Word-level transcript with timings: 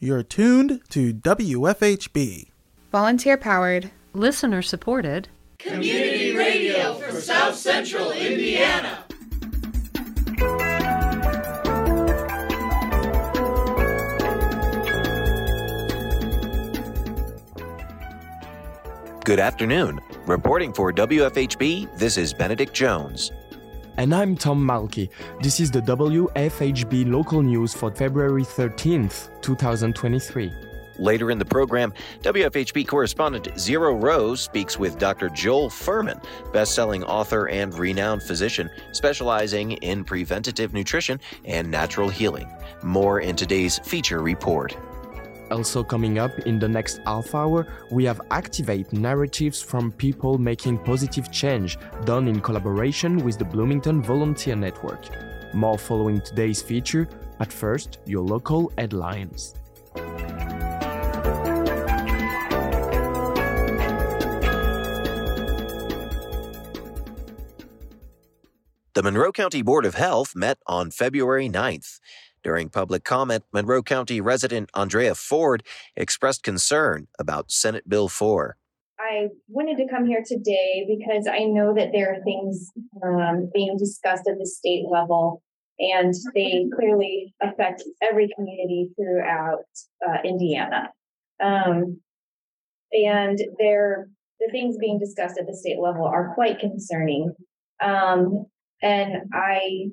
You're 0.00 0.22
tuned 0.22 0.80
to 0.90 1.12
WFHB. 1.12 2.50
Volunteer 2.92 3.36
powered, 3.36 3.90
listener 4.12 4.62
supported, 4.62 5.28
community 5.58 6.36
radio 6.36 6.94
for 6.94 7.20
South 7.20 7.56
Central 7.56 8.12
Indiana. 8.12 9.04
Good 19.24 19.40
afternoon. 19.40 20.00
Reporting 20.26 20.72
for 20.72 20.92
WFHB, 20.92 21.98
this 21.98 22.16
is 22.16 22.32
Benedict 22.32 22.72
Jones. 22.72 23.32
And 23.98 24.14
I'm 24.14 24.36
Tom 24.36 24.64
Malky. 24.64 25.10
This 25.42 25.58
is 25.58 25.72
the 25.72 25.80
WFHB 25.80 27.10
local 27.10 27.42
news 27.42 27.74
for 27.74 27.90
February 27.90 28.44
13th, 28.44 29.28
2023. 29.40 30.52
Later 31.00 31.32
in 31.32 31.38
the 31.38 31.44
program, 31.44 31.92
WFHB 32.22 32.86
correspondent 32.86 33.58
Zero 33.58 33.96
Rose 33.96 34.40
speaks 34.40 34.78
with 34.78 35.00
Dr. 35.00 35.28
Joel 35.30 35.68
Fuhrman, 35.68 36.24
best-selling 36.52 37.02
author 37.02 37.48
and 37.48 37.76
renowned 37.76 38.22
physician 38.22 38.70
specializing 38.92 39.72
in 39.72 40.04
preventative 40.04 40.72
nutrition 40.72 41.18
and 41.44 41.68
natural 41.68 42.08
healing. 42.08 42.48
More 42.84 43.18
in 43.18 43.34
today's 43.34 43.80
feature 43.80 44.22
report. 44.22 44.76
Also, 45.50 45.82
coming 45.82 46.18
up 46.18 46.38
in 46.40 46.58
the 46.58 46.68
next 46.68 47.00
half 47.06 47.34
hour, 47.34 47.66
we 47.90 48.04
have 48.04 48.20
Activate 48.30 48.92
narratives 48.92 49.62
from 49.62 49.90
people 49.92 50.36
making 50.38 50.78
positive 50.78 51.32
change, 51.32 51.78
done 52.04 52.28
in 52.28 52.40
collaboration 52.40 53.18
with 53.24 53.38
the 53.38 53.44
Bloomington 53.44 54.02
Volunteer 54.02 54.56
Network. 54.56 55.08
More 55.54 55.78
following 55.78 56.20
today's 56.20 56.60
feature. 56.60 57.08
At 57.40 57.52
first, 57.52 57.98
your 58.04 58.22
local 58.22 58.72
headlines. 58.76 59.54
The 68.98 69.04
Monroe 69.04 69.30
County 69.30 69.62
Board 69.62 69.86
of 69.86 69.94
Health 69.94 70.34
met 70.34 70.58
on 70.66 70.90
February 70.90 71.48
9th. 71.48 72.00
During 72.42 72.68
public 72.68 73.04
comment, 73.04 73.44
Monroe 73.52 73.82
County 73.82 74.20
resident 74.20 74.70
Andrea 74.74 75.14
Ford 75.14 75.62
expressed 75.96 76.42
concern 76.42 77.08
about 77.18 77.50
Senate 77.50 77.88
Bill 77.88 78.08
4. 78.08 78.56
I 79.00 79.28
wanted 79.48 79.76
to 79.78 79.88
come 79.88 80.06
here 80.06 80.24
today 80.26 80.86
because 80.88 81.26
I 81.26 81.44
know 81.44 81.74
that 81.74 81.90
there 81.92 82.12
are 82.12 82.22
things 82.24 82.70
um, 83.02 83.50
being 83.54 83.76
discussed 83.78 84.28
at 84.28 84.38
the 84.38 84.46
state 84.46 84.86
level, 84.90 85.42
and 85.78 86.12
they 86.34 86.66
clearly 86.76 87.34
affect 87.40 87.84
every 88.02 88.28
community 88.34 88.90
throughout 88.96 89.64
uh, 90.06 90.18
Indiana. 90.24 90.90
Um, 91.40 92.00
and 92.92 93.38
the 94.40 94.48
things 94.50 94.76
being 94.78 94.98
discussed 94.98 95.38
at 95.38 95.46
the 95.46 95.56
state 95.56 95.78
level 95.80 96.04
are 96.04 96.34
quite 96.34 96.58
concerning. 96.58 97.32
Um, 97.80 98.46
and 98.82 99.22
I 99.32 99.90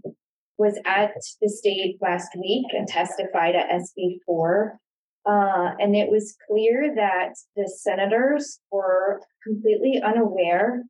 was 0.58 0.80
at 0.86 1.14
the 1.42 1.50
state 1.50 1.98
last 2.02 2.30
week 2.36 2.66
and 2.72 2.88
testified 2.88 3.56
at 3.56 3.70
SB4. 3.70 4.78
Uh, 5.26 5.72
and 5.80 5.96
it 5.96 6.10
was 6.10 6.36
clear 6.48 6.94
that 6.96 7.34
the 7.56 7.68
senators 7.68 8.60
were 8.72 9.22
completely 9.44 10.02
unaware 10.06 10.84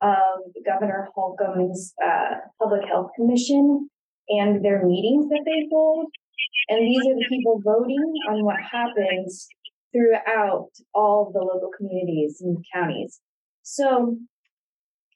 of 0.00 0.40
Governor 0.66 1.08
Holcomb's 1.14 1.94
uh, 2.04 2.36
Public 2.60 2.86
Health 2.86 3.10
Commission 3.14 3.88
and 4.28 4.64
their 4.64 4.84
meetings 4.84 5.28
that 5.28 5.42
they 5.44 5.68
hold. 5.70 6.06
And 6.68 6.80
these 6.80 7.06
are 7.06 7.14
the 7.14 7.26
people 7.28 7.60
voting 7.62 8.12
on 8.28 8.44
what 8.44 8.56
happens 8.60 9.46
throughout 9.92 10.70
all 10.94 11.30
the 11.32 11.40
local 11.40 11.70
communities 11.76 12.40
and 12.40 12.64
counties. 12.74 13.20
So 13.62 14.16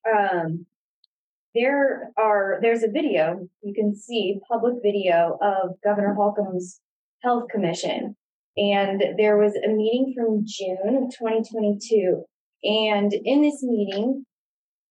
um, 0.06 0.66
there 1.56 2.12
are 2.18 2.58
there's 2.62 2.82
a 2.82 2.90
video 2.90 3.48
you 3.62 3.74
can 3.74 3.94
see 3.94 4.38
public 4.50 4.74
video 4.82 5.38
of 5.40 5.70
governor 5.82 6.14
holcomb's 6.14 6.80
health 7.22 7.44
commission. 7.50 8.14
And 8.58 9.02
there 9.18 9.36
was 9.36 9.54
a 9.54 9.68
meeting 9.68 10.14
from 10.16 10.44
june 10.46 11.04
of 11.04 11.10
2022 11.18 12.24
and 12.64 13.12
in 13.12 13.42
this 13.42 13.62
meeting 13.62 14.24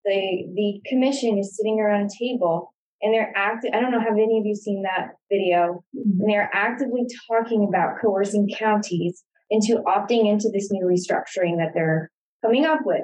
the 0.04 0.48
the 0.56 0.82
commission 0.88 1.38
is 1.38 1.56
sitting 1.58 1.80
around 1.80 2.06
a 2.06 2.24
table 2.24 2.74
and 3.02 3.14
they're 3.14 3.34
active 3.36 3.72
i 3.74 3.80
don't 3.80 3.92
know 3.92 4.00
have 4.00 4.14
any 4.14 4.40
of 4.40 4.46
you 4.46 4.56
seen 4.56 4.84
that 4.84 5.10
video? 5.32 5.84
Mm-hmm. 5.96 6.22
and 6.22 6.30
they're 6.30 6.52
actively 6.54 7.08
talking 7.28 7.66
about 7.68 7.96
coercing 8.02 8.50
counties 8.56 9.24
into 9.50 9.84
opting 9.88 10.30
into 10.30 10.50
this 10.54 10.70
new 10.72 10.86
restructuring 10.86 11.58
that 11.58 11.72
they're 11.74 12.12
coming 12.44 12.66
up 12.66 12.80
with 12.86 13.04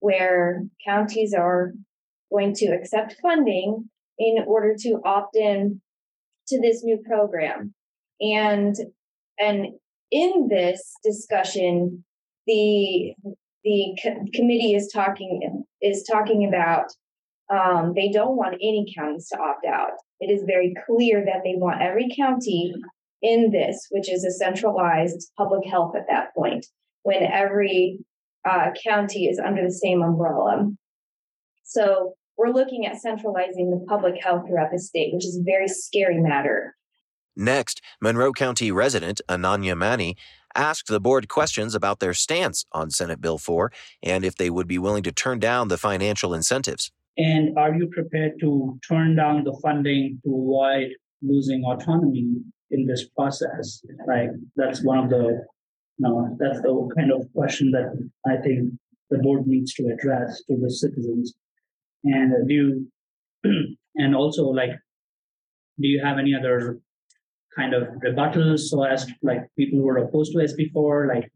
where 0.00 0.62
counties 0.84 1.32
are 1.32 1.72
going 2.32 2.54
to 2.54 2.66
accept 2.66 3.16
funding 3.20 3.88
in 4.18 4.44
order 4.46 4.74
to 4.78 5.00
opt 5.04 5.36
in 5.36 5.80
to 6.48 6.60
this 6.60 6.82
new 6.82 6.98
program. 7.06 7.74
And 8.20 8.74
and 9.38 9.66
in 10.10 10.48
this 10.48 10.94
discussion, 11.04 12.04
the 12.46 13.14
the 13.64 13.98
co- 14.02 14.24
committee 14.34 14.74
is 14.74 14.90
talking 14.92 15.64
is 15.80 16.06
talking 16.10 16.46
about 16.46 16.86
um, 17.52 17.92
they 17.94 18.10
don't 18.10 18.36
want 18.36 18.54
any 18.54 18.92
counties 18.96 19.28
to 19.28 19.38
opt 19.38 19.66
out. 19.66 19.92
It 20.20 20.30
is 20.30 20.44
very 20.46 20.74
clear 20.86 21.24
that 21.24 21.42
they 21.44 21.54
want 21.56 21.82
every 21.82 22.08
county 22.16 22.72
in 23.20 23.50
this, 23.50 23.86
which 23.90 24.10
is 24.10 24.24
a 24.24 24.32
centralized 24.32 25.30
public 25.36 25.66
health 25.68 25.94
at 25.96 26.06
that 26.08 26.34
point, 26.34 26.66
when 27.02 27.22
every 27.22 27.98
uh, 28.48 28.70
county 28.82 29.26
is 29.26 29.38
under 29.38 29.62
the 29.62 29.72
same 29.72 30.02
umbrella. 30.02 30.70
So 31.64 32.14
we're 32.42 32.52
looking 32.52 32.86
at 32.86 33.00
centralizing 33.00 33.70
the 33.70 33.84
public 33.86 34.20
health 34.20 34.48
throughout 34.48 34.72
the 34.72 34.78
state, 34.78 35.14
which 35.14 35.24
is 35.24 35.38
a 35.38 35.42
very 35.44 35.68
scary 35.68 36.20
matter. 36.20 36.74
Next, 37.36 37.80
Monroe 38.00 38.32
County 38.32 38.72
resident 38.72 39.20
Ananya 39.28 39.76
Mani 39.76 40.16
asked 40.56 40.88
the 40.88 41.00
board 41.00 41.28
questions 41.28 41.74
about 41.74 42.00
their 42.00 42.12
stance 42.12 42.66
on 42.72 42.90
Senate 42.90 43.20
Bill 43.20 43.38
4 43.38 43.70
and 44.02 44.24
if 44.24 44.34
they 44.34 44.50
would 44.50 44.66
be 44.66 44.78
willing 44.78 45.04
to 45.04 45.12
turn 45.12 45.38
down 45.38 45.68
the 45.68 45.78
financial 45.78 46.34
incentives. 46.34 46.90
And 47.16 47.56
are 47.56 47.74
you 47.74 47.86
prepared 47.86 48.40
to 48.40 48.78
turn 48.86 49.14
down 49.14 49.44
the 49.44 49.56
funding 49.62 50.20
to 50.24 50.30
avoid 50.30 50.88
losing 51.22 51.62
autonomy 51.64 52.38
in 52.72 52.86
this 52.86 53.08
process? 53.16 53.82
Like 54.08 54.30
that's 54.56 54.82
one 54.84 54.98
of 54.98 55.10
the 55.10 55.44
no, 55.98 56.36
that's 56.40 56.60
the 56.60 56.90
kind 56.96 57.12
of 57.12 57.32
question 57.34 57.70
that 57.70 57.92
I 58.26 58.36
think 58.42 58.72
the 59.10 59.18
board 59.18 59.46
needs 59.46 59.74
to 59.74 59.86
address 59.86 60.42
to 60.48 60.56
the 60.56 60.70
citizens 60.70 61.34
and 62.04 62.48
do 62.48 62.54
you, 62.54 63.76
and 63.96 64.14
also 64.14 64.44
like 64.44 64.70
do 65.80 65.88
you 65.88 66.00
have 66.04 66.18
any 66.18 66.34
other 66.34 66.78
kind 67.56 67.74
of 67.74 67.88
rebuttals 68.04 68.60
so 68.60 68.82
as 68.82 69.06
like 69.22 69.40
people 69.58 69.78
who 69.78 69.88
are 69.88 69.98
opposed 69.98 70.32
to 70.32 70.38
SB4 70.38 71.08
like 71.08 71.30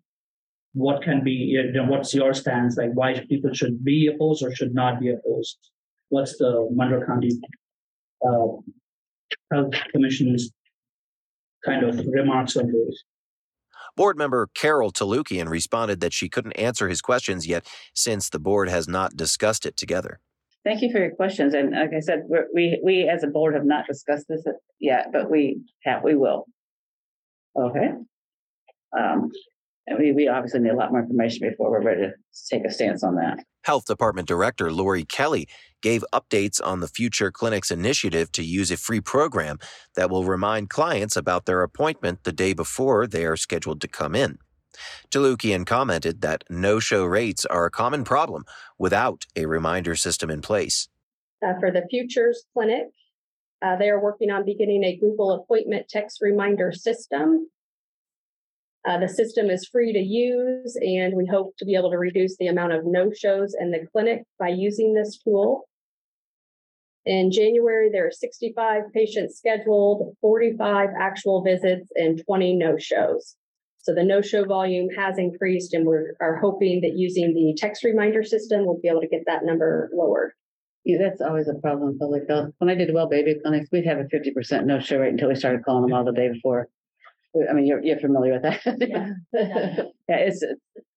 what 0.76 1.02
can 1.02 1.24
be 1.24 1.30
you 1.30 1.72
know, 1.72 1.86
what's 1.86 2.12
your 2.12 2.34
stance? 2.34 2.76
Like 2.76 2.90
why 2.92 3.18
people 3.30 3.52
should 3.54 3.82
be 3.82 4.10
opposed 4.14 4.44
or 4.44 4.54
should 4.54 4.74
not 4.74 5.00
be 5.00 5.10
opposed? 5.10 5.58
What's 6.10 6.36
the 6.36 6.68
monroe 6.70 7.04
county 7.04 7.30
uh, 8.22 8.60
health 9.50 9.72
commission's 9.90 10.50
kind 11.64 11.82
of 11.82 12.06
remarks 12.06 12.58
on 12.58 12.66
this? 12.66 13.04
Board 13.96 14.18
member 14.18 14.48
Carol 14.54 14.92
Talukian 14.92 15.48
responded 15.48 16.00
that 16.00 16.12
she 16.12 16.28
couldn't 16.28 16.52
answer 16.52 16.90
his 16.90 17.00
questions 17.00 17.46
yet 17.46 17.66
since 17.94 18.28
the 18.28 18.38
board 18.38 18.68
has 18.68 18.86
not 18.86 19.16
discussed 19.16 19.64
it 19.64 19.78
together. 19.78 20.20
Thank 20.66 20.82
you 20.82 20.90
for 20.90 20.98
your 20.98 21.14
questions. 21.14 21.54
And 21.54 21.70
like 21.70 21.94
I 21.96 22.00
said, 22.00 22.24
we 22.52 22.80
we 22.82 23.08
as 23.08 23.22
a 23.22 23.28
board 23.28 23.54
have 23.54 23.64
not 23.64 23.86
discussed 23.86 24.26
this 24.28 24.44
yet, 24.80 25.12
but 25.12 25.30
we 25.30 25.60
have 25.84 26.02
we 26.02 26.16
will. 26.16 26.46
Okay. 27.56 27.90
Um, 28.98 29.30
and 29.86 29.98
we, 30.00 30.10
we 30.10 30.26
obviously 30.26 30.58
need 30.58 30.70
a 30.70 30.76
lot 30.76 30.90
more 30.90 31.02
information 31.02 31.48
before 31.48 31.70
we're 31.70 31.82
ready 31.82 32.02
to 32.02 32.12
take 32.50 32.64
a 32.64 32.72
stance 32.72 33.04
on 33.04 33.14
that. 33.14 33.44
Health 33.62 33.84
Department 33.84 34.26
Director 34.26 34.72
Lori 34.72 35.04
Kelly 35.04 35.46
gave 35.82 36.04
updates 36.12 36.60
on 36.64 36.80
the 36.80 36.88
Future 36.88 37.30
Clinics 37.30 37.70
initiative 37.70 38.32
to 38.32 38.42
use 38.42 38.72
a 38.72 38.76
free 38.76 39.00
program 39.00 39.58
that 39.94 40.10
will 40.10 40.24
remind 40.24 40.68
clients 40.68 41.16
about 41.16 41.46
their 41.46 41.62
appointment 41.62 42.24
the 42.24 42.32
day 42.32 42.52
before 42.52 43.06
they 43.06 43.24
are 43.24 43.36
scheduled 43.36 43.80
to 43.82 43.88
come 43.88 44.16
in. 44.16 44.38
Talukian 45.10 45.66
commented 45.66 46.20
that 46.22 46.44
no 46.48 46.78
show 46.78 47.04
rates 47.04 47.44
are 47.46 47.66
a 47.66 47.70
common 47.70 48.04
problem 48.04 48.44
without 48.78 49.26
a 49.36 49.46
reminder 49.46 49.94
system 49.94 50.30
in 50.30 50.42
place. 50.42 50.88
Uh, 51.44 51.54
for 51.60 51.70
the 51.70 51.86
Futures 51.90 52.44
Clinic, 52.52 52.86
uh, 53.62 53.76
they 53.76 53.88
are 53.88 54.00
working 54.00 54.30
on 54.30 54.44
beginning 54.44 54.84
a 54.84 54.96
Google 54.96 55.32
appointment 55.32 55.88
text 55.88 56.18
reminder 56.20 56.72
system. 56.72 57.48
Uh, 58.86 58.98
the 58.98 59.08
system 59.08 59.50
is 59.50 59.66
free 59.66 59.92
to 59.92 59.98
use, 59.98 60.76
and 60.80 61.14
we 61.14 61.26
hope 61.26 61.56
to 61.58 61.64
be 61.64 61.74
able 61.74 61.90
to 61.90 61.98
reduce 61.98 62.36
the 62.36 62.46
amount 62.46 62.72
of 62.72 62.84
no 62.84 63.10
shows 63.10 63.54
in 63.58 63.70
the 63.70 63.86
clinic 63.92 64.22
by 64.38 64.48
using 64.48 64.94
this 64.94 65.18
tool. 65.18 65.68
In 67.04 67.30
January, 67.30 67.88
there 67.90 68.06
are 68.06 68.12
65 68.12 68.92
patients 68.92 69.38
scheduled, 69.38 70.16
45 70.20 70.90
actual 70.98 71.42
visits, 71.42 71.88
and 71.94 72.22
20 72.24 72.56
no 72.56 72.76
shows. 72.76 73.36
So 73.86 73.94
the 73.94 74.02
no-show 74.02 74.44
volume 74.44 74.88
has 74.96 75.16
increased 75.16 75.72
and 75.72 75.86
we're 75.86 76.16
are 76.20 76.38
hoping 76.38 76.80
that 76.80 76.96
using 76.96 77.32
the 77.32 77.54
text 77.56 77.84
reminder 77.84 78.24
system, 78.24 78.66
we'll 78.66 78.80
be 78.82 78.88
able 78.88 79.00
to 79.00 79.06
get 79.06 79.22
that 79.26 79.44
number 79.44 79.88
lower. 79.94 80.34
Yeah, 80.84 80.98
that's 80.98 81.20
always 81.20 81.46
a 81.46 81.54
problem 81.60 81.90
in 81.90 81.98
public 81.98 82.24
health. 82.28 82.50
When 82.58 82.68
I 82.68 82.74
did 82.74 82.92
well 82.92 83.08
baby 83.08 83.36
clinics, 83.40 83.68
we'd 83.70 83.86
have 83.86 83.98
a 83.98 84.08
fifty 84.10 84.32
percent 84.32 84.66
no 84.66 84.80
show 84.80 84.98
rate 84.98 85.10
until 85.10 85.28
we 85.28 85.36
started 85.36 85.64
calling 85.64 85.82
them 85.82 85.96
all 85.96 86.04
the 86.04 86.10
day 86.10 86.32
before. 86.32 86.68
I 87.48 87.52
mean, 87.52 87.64
you're, 87.64 87.80
you're 87.80 88.00
familiar 88.00 88.32
with 88.32 88.42
that. 88.42 88.60
Yeah, 88.80 89.10
Yeah, 90.08 90.16
it's, 90.16 90.42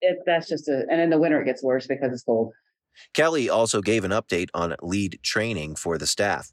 it, 0.01 0.17
that's 0.25 0.47
just 0.47 0.67
a, 0.67 0.85
and 0.89 0.99
in 0.99 1.11
the 1.11 1.19
winter 1.19 1.39
it 1.41 1.45
gets 1.45 1.61
worse 1.61 1.85
because 1.85 2.11
it's 2.11 2.23
cold. 2.23 2.53
Kelly 3.13 3.49
also 3.49 3.81
gave 3.81 4.03
an 4.03 4.11
update 4.11 4.47
on 4.55 4.75
lead 4.81 5.19
training 5.21 5.75
for 5.75 5.99
the 5.99 6.07
staff. 6.07 6.51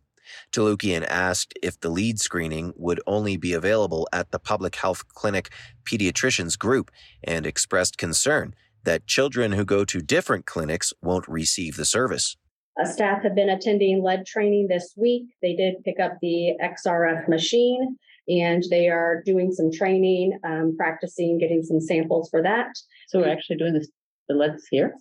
Talukian 0.52 1.06
asked 1.08 1.54
if 1.62 1.80
the 1.80 1.88
lead 1.88 2.18
screening 2.20 2.72
would 2.76 3.00
only 3.06 3.36
be 3.36 3.52
available 3.52 4.08
at 4.12 4.30
the 4.30 4.38
public 4.38 4.76
health 4.76 5.06
clinic 5.08 5.50
pediatricians 5.84 6.58
group 6.58 6.90
and 7.24 7.46
expressed 7.46 7.98
concern 7.98 8.54
that 8.84 9.06
children 9.06 9.52
who 9.52 9.64
go 9.64 9.84
to 9.84 10.00
different 10.00 10.46
clinics 10.46 10.92
won't 11.02 11.26
receive 11.28 11.76
the 11.76 11.84
service. 11.84 12.36
Uh, 12.80 12.84
staff 12.84 13.22
have 13.22 13.34
been 13.34 13.48
attending 13.48 14.02
lead 14.02 14.26
training 14.26 14.68
this 14.68 14.92
week. 14.96 15.24
They 15.42 15.54
did 15.54 15.82
pick 15.84 15.98
up 15.98 16.18
the 16.20 16.54
XRF 16.62 17.28
machine 17.28 17.96
and 18.28 18.62
they 18.70 18.88
are 18.88 19.22
doing 19.24 19.52
some 19.52 19.70
training, 19.72 20.38
um, 20.44 20.74
practicing, 20.76 21.38
getting 21.38 21.62
some 21.62 21.80
samples 21.80 22.28
for 22.28 22.42
that. 22.42 22.68
So 23.08 23.20
we're 23.20 23.30
actually 23.30 23.56
doing 23.56 23.72
this, 23.72 23.88
the 24.28 24.34
leads 24.34 24.66
here? 24.70 24.94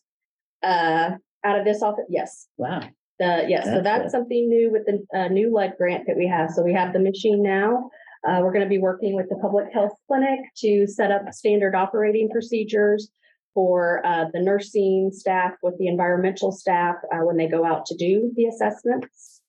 Uh, 0.64 1.12
out 1.44 1.60
of 1.60 1.66
this 1.66 1.82
office, 1.82 2.06
yes. 2.10 2.48
Wow. 2.58 2.82
The, 3.20 3.46
yes, 3.48 3.66
so 3.66 3.82
That's 3.82 4.12
something 4.12 4.50
new 4.50 4.72
with 4.72 4.86
the 4.86 5.06
uh, 5.18 5.28
new 5.30 5.54
lead 5.54 5.74
grant 5.78 6.06
that 6.08 6.18
we 6.18 6.28
have. 6.28 6.52
So 6.52 6.64
we 6.64 6.74
have 6.74 6.92
the 6.92 7.00
machine 7.00 7.42
now. 7.42 7.90
Uh, 8.28 8.40
we're 8.42 8.52
going 8.52 8.66
to 8.66 8.70
be 8.70 8.80
working 8.80 9.16
with 9.16 9.30
the 9.30 9.38
public 9.38 9.72
health 9.74 9.94
clinic 10.08 10.40
to 10.58 10.86
set 10.88 11.12
up 11.12 11.32
standard 11.32 11.76
operating 11.76 12.30
procedures 12.30 13.10
for 13.54 14.06
uh, 14.06 14.26
the 14.34 14.42
nursing 14.42 15.12
staff 15.14 15.54
with 15.64 15.78
the 15.78 15.88
environmental 15.88 16.52
staff 16.52 16.96
uh, 17.14 17.20
when 17.20 17.38
they 17.38 17.48
go 17.48 17.64
out 17.64 17.86
to 17.86 17.96
do 17.96 18.34
the 18.36 18.46
assessments. 18.48 19.42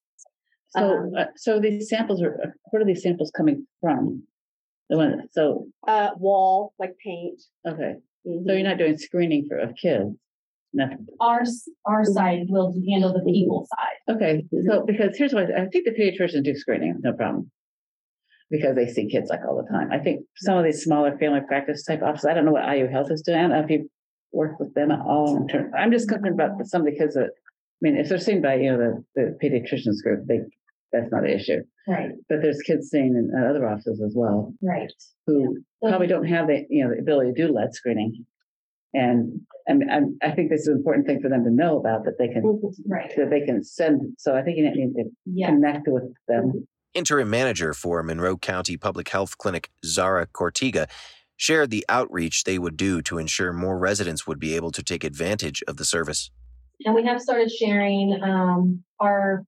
So, 0.68 0.80
Um, 0.80 1.12
uh, 1.16 1.24
so 1.36 1.58
these 1.58 1.88
samples 1.88 2.22
are, 2.22 2.54
where 2.70 2.82
are 2.82 2.84
these 2.84 3.02
samples 3.02 3.32
coming 3.36 3.66
from? 3.80 4.22
The 4.90 4.96
one, 4.96 5.28
so, 5.32 5.66
Uh, 5.88 6.10
wall, 6.18 6.72
like 6.78 6.96
paint. 7.02 7.42
okay, 7.66 7.96
so 8.24 8.30
Mhm. 8.30 8.46
you're 8.46 8.62
not 8.62 8.78
doing 8.78 8.96
screening 8.96 9.46
for, 9.48 9.58
of 9.58 9.74
kids? 9.74 10.14
Nothing, 10.72 11.06
Our, 11.20 11.42
our 11.86 12.02
mm-hmm. 12.02 12.12
side 12.12 12.46
will 12.48 12.74
handle 12.88 13.12
the 13.12 13.24
people 13.24 13.66
side. 13.70 14.14
okay, 14.16 14.44
so, 14.50 14.56
mm-hmm. 14.56 14.86
because 14.86 15.16
here's 15.16 15.32
what, 15.32 15.46
I 15.54 15.66
think 15.66 15.86
the 15.86 15.92
pediatricians 15.92 16.44
do 16.44 16.54
screening, 16.54 16.96
no 17.00 17.12
problem. 17.12 17.50
Because 18.50 18.76
they 18.76 18.86
see 18.86 19.08
kids 19.08 19.30
like 19.30 19.40
all 19.48 19.56
the 19.56 19.68
time. 19.72 19.90
I 19.90 19.98
think 19.98 20.24
some 20.36 20.56
of 20.56 20.64
these 20.64 20.82
smaller 20.82 21.16
family 21.18 21.40
practice 21.48 21.84
type 21.84 22.02
offices, 22.02 22.26
I 22.26 22.34
don't 22.34 22.44
know 22.44 22.52
what 22.52 22.68
IU 22.68 22.88
Health 22.88 23.10
is 23.10 23.22
doing, 23.22 23.38
I 23.38 23.42
don't 23.42 23.50
know 23.50 23.64
if 23.64 23.70
you 23.70 23.90
work 24.32 24.60
with 24.60 24.74
them 24.74 24.90
at 24.90 25.00
all 25.00 25.36
in 25.36 25.48
terms, 25.48 25.72
I'm 25.76 25.90
just 25.90 26.08
concerned 26.08 26.34
about 26.34 26.66
some 26.66 26.82
of 26.82 26.86
the 26.86 26.96
kids 26.96 27.14
that, 27.14 27.30
I 27.30 27.80
mean, 27.80 27.96
if 27.96 28.08
they're 28.08 28.18
seen 28.18 28.42
by, 28.42 28.56
you 28.56 28.72
know, 28.72 28.78
the, 28.78 29.04
the 29.14 29.38
pediatricians 29.42 30.02
group, 30.02 30.26
they, 30.26 30.40
that's 30.92 31.10
not 31.10 31.24
an 31.24 31.30
issue. 31.30 31.62
Right, 31.88 32.10
But 32.28 32.42
there's 32.42 32.60
kids 32.62 32.90
seen 32.90 33.16
in 33.16 33.32
other 33.38 33.68
offices 33.68 34.02
as 34.04 34.14
well. 34.16 34.52
right. 34.62 34.92
who 35.26 35.58
probably 35.80 36.06
don't 36.06 36.26
have 36.26 36.48
the, 36.48 36.66
you 36.68 36.84
know, 36.84 36.94
the 36.94 37.00
ability 37.00 37.32
to 37.32 37.46
do 37.46 37.52
lead 37.52 37.74
screening. 37.74 38.24
And, 38.96 39.42
and, 39.66 39.82
and 39.90 40.16
I 40.22 40.30
think 40.30 40.48
this 40.48 40.62
is 40.62 40.68
an 40.68 40.76
important 40.76 41.06
thing 41.06 41.20
for 41.20 41.28
them 41.28 41.44
to 41.44 41.50
know 41.50 41.78
about, 41.78 42.04
that 42.06 42.14
they 42.18 42.28
can. 42.28 42.42
Right, 42.88 43.12
that 43.14 43.28
they 43.28 43.42
can 43.42 43.62
send, 43.62 44.00
so 44.16 44.34
I 44.34 44.40
think 44.40 44.56
you 44.56 44.64
need 44.64 44.94
to 44.94 45.04
yeah. 45.26 45.48
connect 45.48 45.86
with 45.86 46.04
them. 46.26 46.66
Interim 46.94 47.28
manager 47.28 47.74
for 47.74 48.02
Monroe 48.02 48.38
County 48.38 48.78
Public 48.78 49.10
Health 49.10 49.36
Clinic, 49.36 49.68
Zara 49.84 50.26
Cortiga, 50.26 50.88
shared 51.36 51.68
the 51.68 51.84
outreach 51.90 52.44
they 52.44 52.58
would 52.58 52.78
do 52.78 53.02
to 53.02 53.18
ensure 53.18 53.52
more 53.52 53.76
residents 53.78 54.26
would 54.26 54.38
be 54.38 54.56
able 54.56 54.70
to 54.70 54.82
take 54.82 55.04
advantage 55.04 55.62
of 55.68 55.76
the 55.76 55.84
service. 55.84 56.30
And 56.86 56.94
we 56.94 57.04
have 57.04 57.20
started 57.20 57.50
sharing, 57.50 58.18
um, 58.22 58.82
our, 58.98 59.44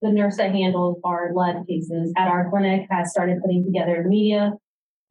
the 0.00 0.10
nurse 0.10 0.38
that 0.38 0.52
handles 0.52 0.98
our 1.04 1.32
lead 1.34 1.66
cases 1.68 2.14
at 2.16 2.28
our 2.28 2.48
clinic 2.48 2.86
has 2.90 3.10
started 3.10 3.42
putting 3.42 3.62
together 3.64 4.04
media 4.08 4.52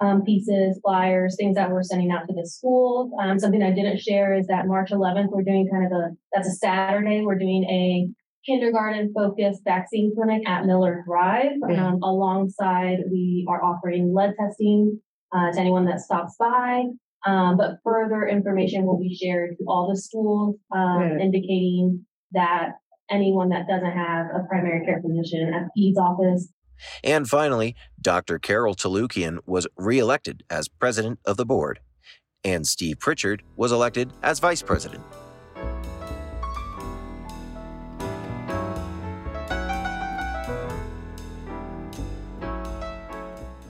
um, 0.01 0.24
pieces, 0.24 0.80
flyers, 0.83 1.36
things 1.38 1.56
that 1.56 1.71
we're 1.71 1.83
sending 1.83 2.12
out 2.12 2.27
to 2.27 2.33
the 2.33 2.47
schools. 2.47 3.12
Um, 3.21 3.39
something 3.39 3.63
I 3.63 3.71
didn't 3.71 4.00
share 4.00 4.33
is 4.33 4.47
that 4.47 4.68
March 4.68 4.92
eleventh, 4.92 5.31
we're 5.31 5.44
doing 5.44 5.69
kind 5.71 5.86
of 5.86 5.92
a, 5.92 6.09
that's 6.33 6.47
a 6.47 6.51
Saturday, 6.51 7.21
we're 7.21 7.38
doing 7.38 7.63
a 7.65 8.09
kindergarten 8.45 9.12
focused 9.13 9.62
vaccine 9.63 10.13
clinic 10.15 10.47
at 10.47 10.65
Miller 10.65 11.03
Drive. 11.07 11.53
Yeah. 11.69 11.88
Um, 11.88 12.03
alongside, 12.03 13.00
we 13.09 13.45
are 13.50 13.63
offering 13.63 14.13
lead 14.13 14.33
testing, 14.39 15.01
uh, 15.36 15.51
to 15.51 15.59
anyone 15.59 15.86
that 15.86 16.01
stops 16.01 16.36
by. 16.38 16.83
Um, 17.25 17.57
but 17.57 17.77
further 17.83 18.27
information 18.27 18.86
will 18.86 19.00
be 19.00 19.15
shared 19.15 19.57
to 19.57 19.65
all 19.68 19.89
the 19.89 20.00
schools, 20.00 20.57
um, 20.71 21.18
indicating 21.19 22.06
that 22.33 22.74
anyone 23.09 23.50
that 23.50 23.68
doesn't 23.68 23.92
have 23.92 24.27
a 24.27 24.44
primary 24.47 24.86
care 24.86 25.01
physician 25.01 25.51
at 25.51 25.63
PEDS 25.75 25.97
office 25.97 26.50
And 27.04 27.27
finally, 27.27 27.75
Dr. 28.01 28.39
Carol 28.39 28.75
Talukian 28.75 29.39
was 29.45 29.68
reelected 29.77 30.44
as 30.50 30.68
president 30.68 31.19
of 31.25 31.38
the 31.38 31.45
board, 31.45 31.80
and 32.44 32.68
Steve 32.68 33.00
Pritchard 33.00 33.44
was 33.56 33.72
elected 33.72 34.13
as 34.24 34.39
vice 34.39 34.62
president. 34.62 35.04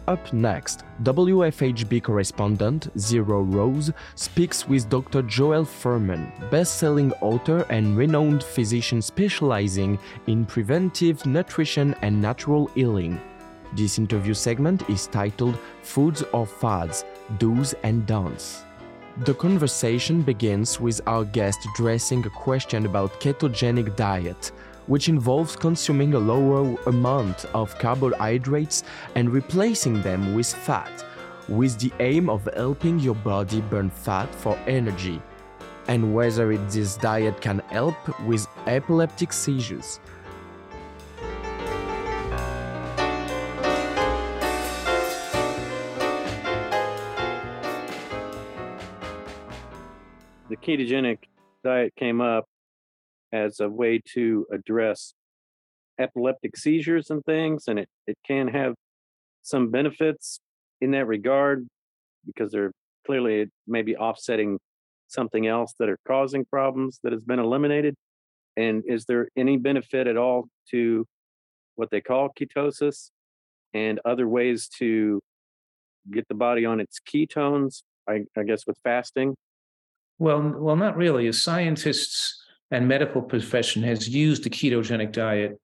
Up 0.07 0.31
next, 0.33 0.83
WFHB 1.01 2.03
correspondent 2.03 2.89
Zero 2.97 3.41
Rose 3.41 3.91
speaks 4.13 4.67
with 4.67 4.87
Dr. 4.87 5.23
Joel 5.23 5.65
Fuhrman, 5.65 6.31
best-selling 6.51 7.11
author 7.21 7.65
and 7.71 7.97
renowned 7.97 8.43
physician 8.43 9.01
specializing 9.01 9.97
in 10.27 10.45
preventive 10.45 11.25
nutrition 11.25 11.95
and 12.03 12.21
natural 12.21 12.67
healing. 12.75 13.19
This 13.73 13.97
interview 13.97 14.35
segment 14.35 14.87
is 14.91 15.07
titled 15.07 15.57
Foods 15.81 16.21
or 16.33 16.45
Fads, 16.45 17.03
Do's 17.39 17.73
and 17.81 18.05
Don'ts. 18.05 18.63
The 19.23 19.33
conversation 19.33 20.21
begins 20.21 20.79
with 20.79 21.01
our 21.07 21.25
guest 21.25 21.65
addressing 21.73 22.25
a 22.27 22.29
question 22.29 22.85
about 22.85 23.19
ketogenic 23.19 23.95
diet, 23.95 24.51
which 24.87 25.09
involves 25.09 25.55
consuming 25.55 26.13
a 26.13 26.19
lower 26.19 26.75
amount 26.87 27.45
of 27.53 27.77
carbohydrates 27.79 28.83
and 29.15 29.29
replacing 29.29 30.01
them 30.01 30.35
with 30.35 30.53
fat, 30.53 31.03
with 31.49 31.79
the 31.79 31.91
aim 31.99 32.29
of 32.29 32.47
helping 32.55 32.99
your 32.99 33.15
body 33.15 33.61
burn 33.61 33.89
fat 33.89 34.33
for 34.35 34.57
energy, 34.67 35.21
and 35.87 36.13
whether 36.13 36.57
this 36.57 36.97
diet 36.97 37.39
can 37.41 37.59
help 37.69 37.95
with 38.21 38.47
epileptic 38.67 39.33
seizures. 39.33 39.99
the 50.49 50.55
ketogenic 50.55 51.17
diet 51.63 51.93
came 51.95 52.21
up 52.21 52.47
as 53.35 53.59
a 53.59 53.69
way 53.69 54.01
to 54.13 54.45
address 54.51 55.13
epileptic 55.99 56.55
seizures 56.57 57.09
and 57.09 57.23
things, 57.25 57.65
and 57.67 57.79
it, 57.79 57.89
it 58.07 58.17
can 58.25 58.47
have 58.47 58.73
some 59.41 59.69
benefits 59.69 60.39
in 60.81 60.91
that 60.91 61.05
regard 61.05 61.67
because 62.25 62.51
they're 62.51 62.71
clearly 63.05 63.47
maybe 63.67 63.95
offsetting 63.95 64.57
something 65.07 65.45
else 65.47 65.73
that 65.79 65.89
are 65.89 65.99
causing 66.07 66.45
problems 66.45 66.99
that 67.03 67.11
has 67.11 67.23
been 67.23 67.39
eliminated. 67.39 67.95
And 68.57 68.83
is 68.87 69.05
there 69.05 69.27
any 69.37 69.57
benefit 69.57 70.07
at 70.07 70.17
all 70.17 70.47
to 70.71 71.05
what 71.75 71.89
they 71.91 72.01
call 72.01 72.29
ketosis 72.39 73.09
and 73.73 73.99
other 74.05 74.27
ways 74.27 74.69
to 74.79 75.21
get 76.11 76.25
the 76.29 76.35
body 76.35 76.65
on 76.65 76.79
its 76.79 76.99
ketones? 76.99 77.83
I, 78.07 78.23
I 78.37 78.43
guess 78.43 78.65
with 78.65 78.77
fasting. 78.83 79.35
Well, 80.17 80.41
well, 80.57 80.77
not 80.77 80.95
really. 80.95 81.27
As 81.27 81.41
scientists 81.41 82.44
and 82.71 82.87
medical 82.87 83.21
profession 83.21 83.83
has 83.83 84.09
used 84.09 84.43
the 84.43 84.49
ketogenic 84.49 85.11
diet 85.11 85.59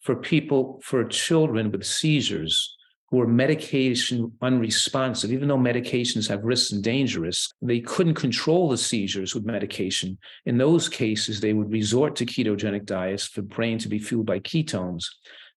for 0.00 0.16
people, 0.16 0.80
for 0.84 1.04
children 1.04 1.70
with 1.70 1.84
seizures 1.84 2.76
who 3.10 3.20
are 3.20 3.26
medication 3.26 4.32
unresponsive, 4.42 5.32
even 5.32 5.48
though 5.48 5.58
medications 5.58 6.28
have 6.28 6.44
risks 6.44 6.72
and 6.72 6.82
dangerous, 6.82 7.52
they 7.62 7.80
couldn't 7.80 8.14
control 8.14 8.68
the 8.68 8.76
seizures 8.76 9.34
with 9.34 9.44
medication. 9.44 10.18
In 10.44 10.58
those 10.58 10.88
cases, 10.88 11.40
they 11.40 11.52
would 11.52 11.70
resort 11.70 12.16
to 12.16 12.26
ketogenic 12.26 12.84
diets 12.84 13.24
for 13.24 13.42
brain 13.42 13.78
to 13.78 13.88
be 13.88 13.98
fueled 13.98 14.26
by 14.26 14.40
ketones 14.40 15.04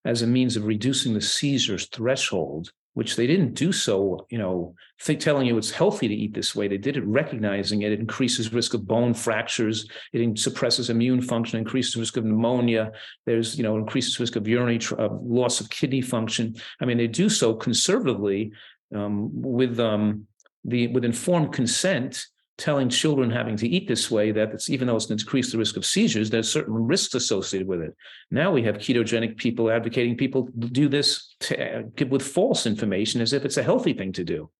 as 0.04 0.22
a 0.22 0.26
means 0.26 0.56
of 0.56 0.64
reducing 0.64 1.12
the 1.12 1.20
seizures 1.20 1.86
threshold 1.86 2.70
which 2.94 3.16
they 3.16 3.26
didn't 3.26 3.54
do 3.54 3.72
so, 3.72 4.26
you 4.30 4.38
know, 4.38 4.74
think, 5.00 5.20
telling 5.20 5.46
you 5.46 5.56
it's 5.56 5.70
healthy 5.70 6.08
to 6.08 6.14
eat 6.14 6.34
this 6.34 6.54
way. 6.54 6.66
They 6.66 6.76
did 6.76 6.96
it 6.96 7.06
recognizing 7.06 7.82
it. 7.82 7.92
It 7.92 8.00
increases 8.00 8.52
risk 8.52 8.74
of 8.74 8.86
bone 8.86 9.14
fractures. 9.14 9.88
It 10.12 10.38
suppresses 10.38 10.90
immune 10.90 11.22
function, 11.22 11.58
increases 11.58 11.96
risk 11.96 12.16
of 12.16 12.24
pneumonia. 12.24 12.92
There's, 13.26 13.56
you 13.56 13.62
know, 13.62 13.76
increases 13.76 14.18
risk 14.18 14.36
of 14.36 14.48
urinary 14.48 14.78
tr- 14.78 14.96
loss 15.22 15.60
of 15.60 15.70
kidney 15.70 16.02
function. 16.02 16.56
I 16.80 16.84
mean, 16.84 16.98
they 16.98 17.06
do 17.06 17.28
so 17.28 17.54
conservatively 17.54 18.52
um, 18.94 19.30
with 19.32 19.78
um, 19.78 20.26
the 20.64 20.88
with 20.88 21.04
informed 21.04 21.52
consent, 21.52 22.26
telling 22.60 22.90
children 22.90 23.30
having 23.30 23.56
to 23.56 23.66
eat 23.66 23.88
this 23.88 24.10
way 24.10 24.30
that 24.30 24.52
it's 24.52 24.68
even 24.68 24.86
though 24.86 24.94
it's 24.94 25.06
going 25.06 25.18
to 25.18 25.50
the 25.50 25.58
risk 25.58 25.76
of 25.76 25.86
seizures, 25.86 26.28
there's 26.28 26.52
certain 26.52 26.74
risks 26.74 27.14
associated 27.14 27.66
with 27.66 27.80
it. 27.80 27.96
Now 28.30 28.52
we 28.52 28.62
have 28.64 28.76
ketogenic 28.76 29.38
people 29.38 29.70
advocating 29.70 30.16
people 30.16 30.48
do 30.58 30.88
this 30.88 31.34
to, 31.40 31.80
uh, 31.80 32.06
with 32.08 32.22
false 32.22 32.66
information 32.66 33.20
as 33.22 33.32
if 33.32 33.44
it's 33.44 33.56
a 33.56 33.62
healthy 33.62 33.94
thing 33.94 34.12
to 34.12 34.24
do. 34.24 34.50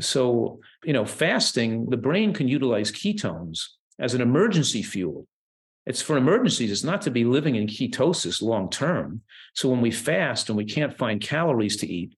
So, 0.00 0.60
you 0.84 0.92
know, 0.92 1.04
fasting, 1.04 1.88
the 1.88 1.96
brain 1.96 2.32
can 2.32 2.48
utilize 2.48 2.90
ketones 2.90 3.60
as 3.98 4.14
an 4.14 4.20
emergency 4.20 4.82
fuel. 4.82 5.26
It's 5.86 6.02
for 6.02 6.16
emergencies. 6.16 6.70
It's 6.70 6.84
not 6.84 7.02
to 7.02 7.10
be 7.10 7.24
living 7.24 7.54
in 7.54 7.66
ketosis 7.66 8.42
long 8.42 8.70
term. 8.70 9.22
So 9.54 9.68
when 9.68 9.80
we 9.80 9.90
fast 9.90 10.48
and 10.48 10.56
we 10.56 10.64
can't 10.64 10.96
find 10.96 11.20
calories 11.20 11.76
to 11.78 11.86
eat, 11.86 12.14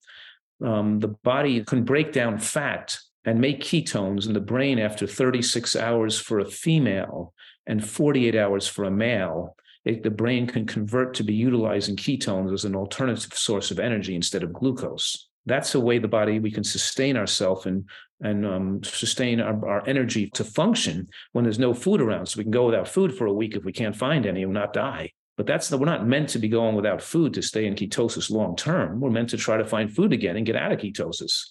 um, 0.64 1.00
the 1.00 1.08
body 1.08 1.62
can 1.64 1.84
break 1.84 2.12
down 2.12 2.38
fat 2.38 2.98
and 3.24 3.40
make 3.40 3.60
ketones 3.60 4.26
in 4.26 4.32
the 4.32 4.40
brain 4.40 4.78
after 4.78 5.06
36 5.06 5.76
hours 5.76 6.18
for 6.18 6.40
a 6.40 6.44
female 6.44 7.32
and 7.66 7.84
48 7.84 8.34
hours 8.34 8.66
for 8.66 8.84
a 8.84 8.90
male. 8.90 9.56
It, 9.84 10.02
the 10.02 10.10
brain 10.10 10.46
can 10.46 10.66
convert 10.66 11.14
to 11.14 11.24
be 11.24 11.34
utilizing 11.34 11.96
ketones 11.96 12.52
as 12.52 12.64
an 12.64 12.76
alternative 12.76 13.34
source 13.34 13.70
of 13.70 13.78
energy 13.78 14.14
instead 14.14 14.42
of 14.42 14.52
glucose. 14.52 15.28
That's 15.46 15.74
a 15.74 15.80
way 15.80 15.98
the 15.98 16.08
body 16.08 16.38
we 16.38 16.52
can 16.52 16.64
sustain 16.64 17.16
ourselves 17.16 17.66
and 17.66 17.84
and 18.22 18.46
um, 18.46 18.84
sustain 18.84 19.40
our, 19.40 19.68
our 19.68 19.88
energy 19.88 20.30
to 20.30 20.44
function 20.44 21.08
when 21.32 21.44
there's 21.44 21.58
no 21.58 21.74
food 21.74 22.00
around. 22.00 22.26
So 22.26 22.38
we 22.38 22.44
can 22.44 22.52
go 22.52 22.66
without 22.66 22.88
food 22.88 23.14
for 23.14 23.26
a 23.26 23.32
week 23.32 23.56
if 23.56 23.64
we 23.64 23.72
can't 23.72 23.96
find 23.96 24.26
any 24.26 24.44
and 24.44 24.52
not 24.52 24.72
die. 24.72 25.10
But 25.36 25.46
that's 25.46 25.68
the, 25.68 25.78
we're 25.78 25.86
not 25.86 26.06
meant 26.06 26.28
to 26.30 26.38
be 26.38 26.48
going 26.48 26.76
without 26.76 27.02
food 27.02 27.34
to 27.34 27.42
stay 27.42 27.66
in 27.66 27.74
ketosis 27.74 28.30
long 28.30 28.54
term. 28.54 29.00
We're 29.00 29.10
meant 29.10 29.30
to 29.30 29.36
try 29.36 29.56
to 29.56 29.64
find 29.64 29.92
food 29.92 30.12
again 30.12 30.36
and 30.36 30.46
get 30.46 30.56
out 30.56 30.72
of 30.72 30.78
ketosis. 30.78 31.42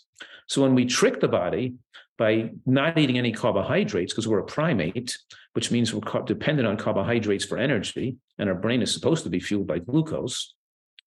So 0.52 0.62
when 0.62 0.76
we 0.76 0.84
trick 0.86 1.22
the 1.22 1.30
body 1.30 1.76
by 2.18 2.50
not 2.66 2.98
eating 2.98 3.18
any 3.18 3.32
carbohydrates, 3.32 4.12
because 4.12 4.28
we're 4.28 4.40
a 4.40 4.44
primate, 4.44 5.18
which 5.54 5.72
means 5.72 5.94
we're 5.94 6.02
dependent 6.24 6.68
on 6.68 6.76
carbohydrates 6.76 7.46
for 7.46 7.58
energy, 7.58 8.18
and 8.38 8.50
our 8.50 8.56
brain 8.56 8.82
is 8.82 8.94
supposed 8.94 9.24
to 9.24 9.30
be 9.30 9.40
fueled 9.40 9.66
by 9.66 9.80
glucose, 9.80 10.54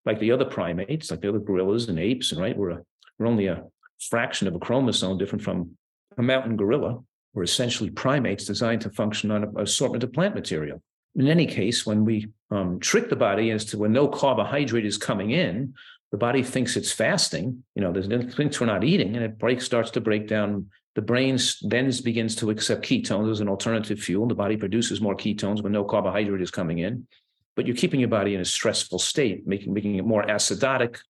like 0.07 0.19
the 0.19 0.33
other 0.33 0.47
primates, 0.47 1.11
like 1.11 1.21
the 1.21 1.29
other 1.29 1.41
gorillas 1.41 1.91
and 1.91 1.99
apes, 1.99 2.33
and 2.33 2.41
right, 2.41 2.57
we're 2.57 2.71
a, 2.71 2.81
we're 3.19 3.27
only 3.27 3.49
a 3.49 3.65
fraction 4.01 4.49
of 4.49 4.55
a 4.55 4.59
chromosome 4.59 5.19
different 5.19 5.45
from 5.45 5.73
a 6.17 6.23
mountain 6.23 6.57
gorilla. 6.57 7.01
We're 7.35 7.43
essentially 7.43 7.91
primates 7.91 8.47
designed 8.47 8.81
to 8.81 8.91
function 8.91 9.31
on 9.31 9.45
an 9.45 9.53
assortment 9.59 10.05
of 10.05 10.15
plant 10.15 10.35
material. 10.35 10.81
In 11.17 11.29
any 11.29 11.45
case, 11.45 11.85
when 11.85 12.07
we 12.07 12.29
um, 12.51 12.81
trick 12.81 13.11
the 13.11 13.15
body 13.17 13.51
as 13.51 13.67
to 13.67 13.79
when 13.79 13.93
no 13.93 14.09
carbohydrate 14.09 14.87
is 14.87 14.97
coming 14.97 15.33
in, 15.33 15.75
the 16.15 16.19
body 16.19 16.45
thinks 16.45 16.77
it's 16.77 16.93
fasting. 16.93 17.65
You 17.75 17.83
know, 17.83 17.93
there's 17.93 18.07
things 18.37 18.61
we're 18.61 18.67
not 18.67 18.85
eating, 18.85 19.17
and 19.17 19.25
it 19.25 19.37
breaks 19.37 19.65
starts 19.65 19.91
to 19.91 20.01
break 20.01 20.29
down. 20.29 20.69
The 20.95 21.03
brain 21.03 21.37
then 21.63 21.91
begins 22.05 22.37
to 22.37 22.51
accept 22.51 22.85
ketones 22.85 23.33
as 23.33 23.41
an 23.41 23.49
alternative 23.49 23.99
fuel. 23.99 24.29
The 24.29 24.37
body 24.37 24.57
produces 24.57 25.01
more 25.01 25.17
ketones 25.17 25.61
when 25.61 25.73
no 25.73 25.83
carbohydrate 25.83 26.41
is 26.41 26.53
coming 26.53 26.79
in, 26.79 27.09
but 27.57 27.67
you're 27.67 27.75
keeping 27.75 27.99
your 27.99 28.11
body 28.11 28.37
in 28.37 28.41
a 28.41 28.45
stressful 28.45 29.01
state, 29.01 29.45
making 29.45 29.75
making 29.75 29.97
it 29.97 30.05
more 30.05 30.23
acidotic, 30.23 31.01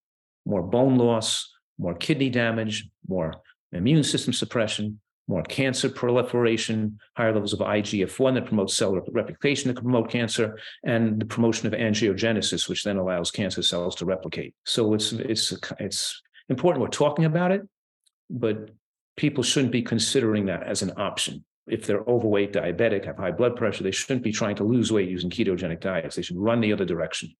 more 0.47 0.63
bone 0.63 0.97
loss, 0.97 1.53
more 1.77 1.95
kidney 1.95 2.31
damage, 2.31 2.89
more 3.07 3.35
immune 3.73 4.05
system 4.05 4.33
suppression, 4.33 5.01
more 5.27 5.43
cancer 5.45 5.89
proliferation, 5.89 6.99
higher 7.17 7.33
levels 7.33 7.53
of 7.53 7.61
IGF-1 7.61 8.35
that 8.35 8.47
promotes 8.47 8.75
cell 8.75 8.95
replication 9.11 9.69
that 9.69 9.75
can 9.75 9.85
promote 9.85 10.11
cancer, 10.11 10.59
and 10.85 11.21
the 11.21 11.27
promotion 11.27 11.67
of 11.67 11.73
angiogenesis, 11.73 12.69
which 12.69 12.85
then 12.85 12.99
allows 12.99 13.31
cancer 13.31 13.63
cells 13.63 13.95
to 13.97 14.05
replicate. 14.05 14.55
So 14.65 14.95
it's 14.95 15.13
it's 15.13 15.53
it's 15.79 16.23
important 16.49 16.83
we're 16.83 16.89
talking 16.89 17.25
about 17.25 17.53
it, 17.53 17.63
but 18.29 18.71
people 19.17 19.43
shouldn't 19.43 19.73
be 19.73 19.83
considering 19.83 20.47
that 20.47 20.63
as 20.65 20.83
an 20.83 20.93
option. 20.97 21.45
If 21.67 21.87
they're 21.87 22.03
overweight, 22.03 22.53
diabetic, 22.53 23.07
have 23.07 23.17
high 23.17 23.31
blood 23.31 23.57
pressure, 23.57 23.83
they 23.83 23.91
shouldn't 23.91 24.23
be 24.23 24.33
trying 24.33 24.57
to 24.57 24.65
lose 24.65 24.93
weight 24.93 25.09
using 25.09 25.31
ketogenic 25.31 25.81
diets. 25.81 26.17
They 26.17 26.23
should 26.23 26.37
run 26.37 26.61
the 26.61 26.73
other 26.73 26.85
direction. 26.85 27.31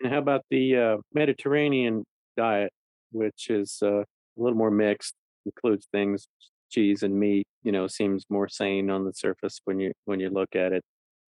And 0.00 0.10
how 0.10 0.18
about 0.18 0.44
the 0.50 0.76
uh, 0.76 0.96
Mediterranean 1.12 2.04
diet, 2.38 2.72
which 3.12 3.50
is 3.50 3.78
uh, 3.82 4.00
a 4.00 4.04
little 4.38 4.56
more 4.56 4.70
mixed, 4.70 5.14
includes 5.44 5.88
things 5.92 6.26
cheese 6.70 7.02
and 7.02 7.18
meat, 7.18 7.46
you 7.62 7.72
know, 7.72 7.86
seems 7.86 8.24
more 8.28 8.48
sane 8.48 8.90
on 8.90 9.04
the 9.04 9.12
surface 9.12 9.60
when 9.64 9.80
you 9.80 9.92
when 10.04 10.20
you 10.20 10.30
look 10.30 10.54
at 10.54 10.72
it. 10.72 10.82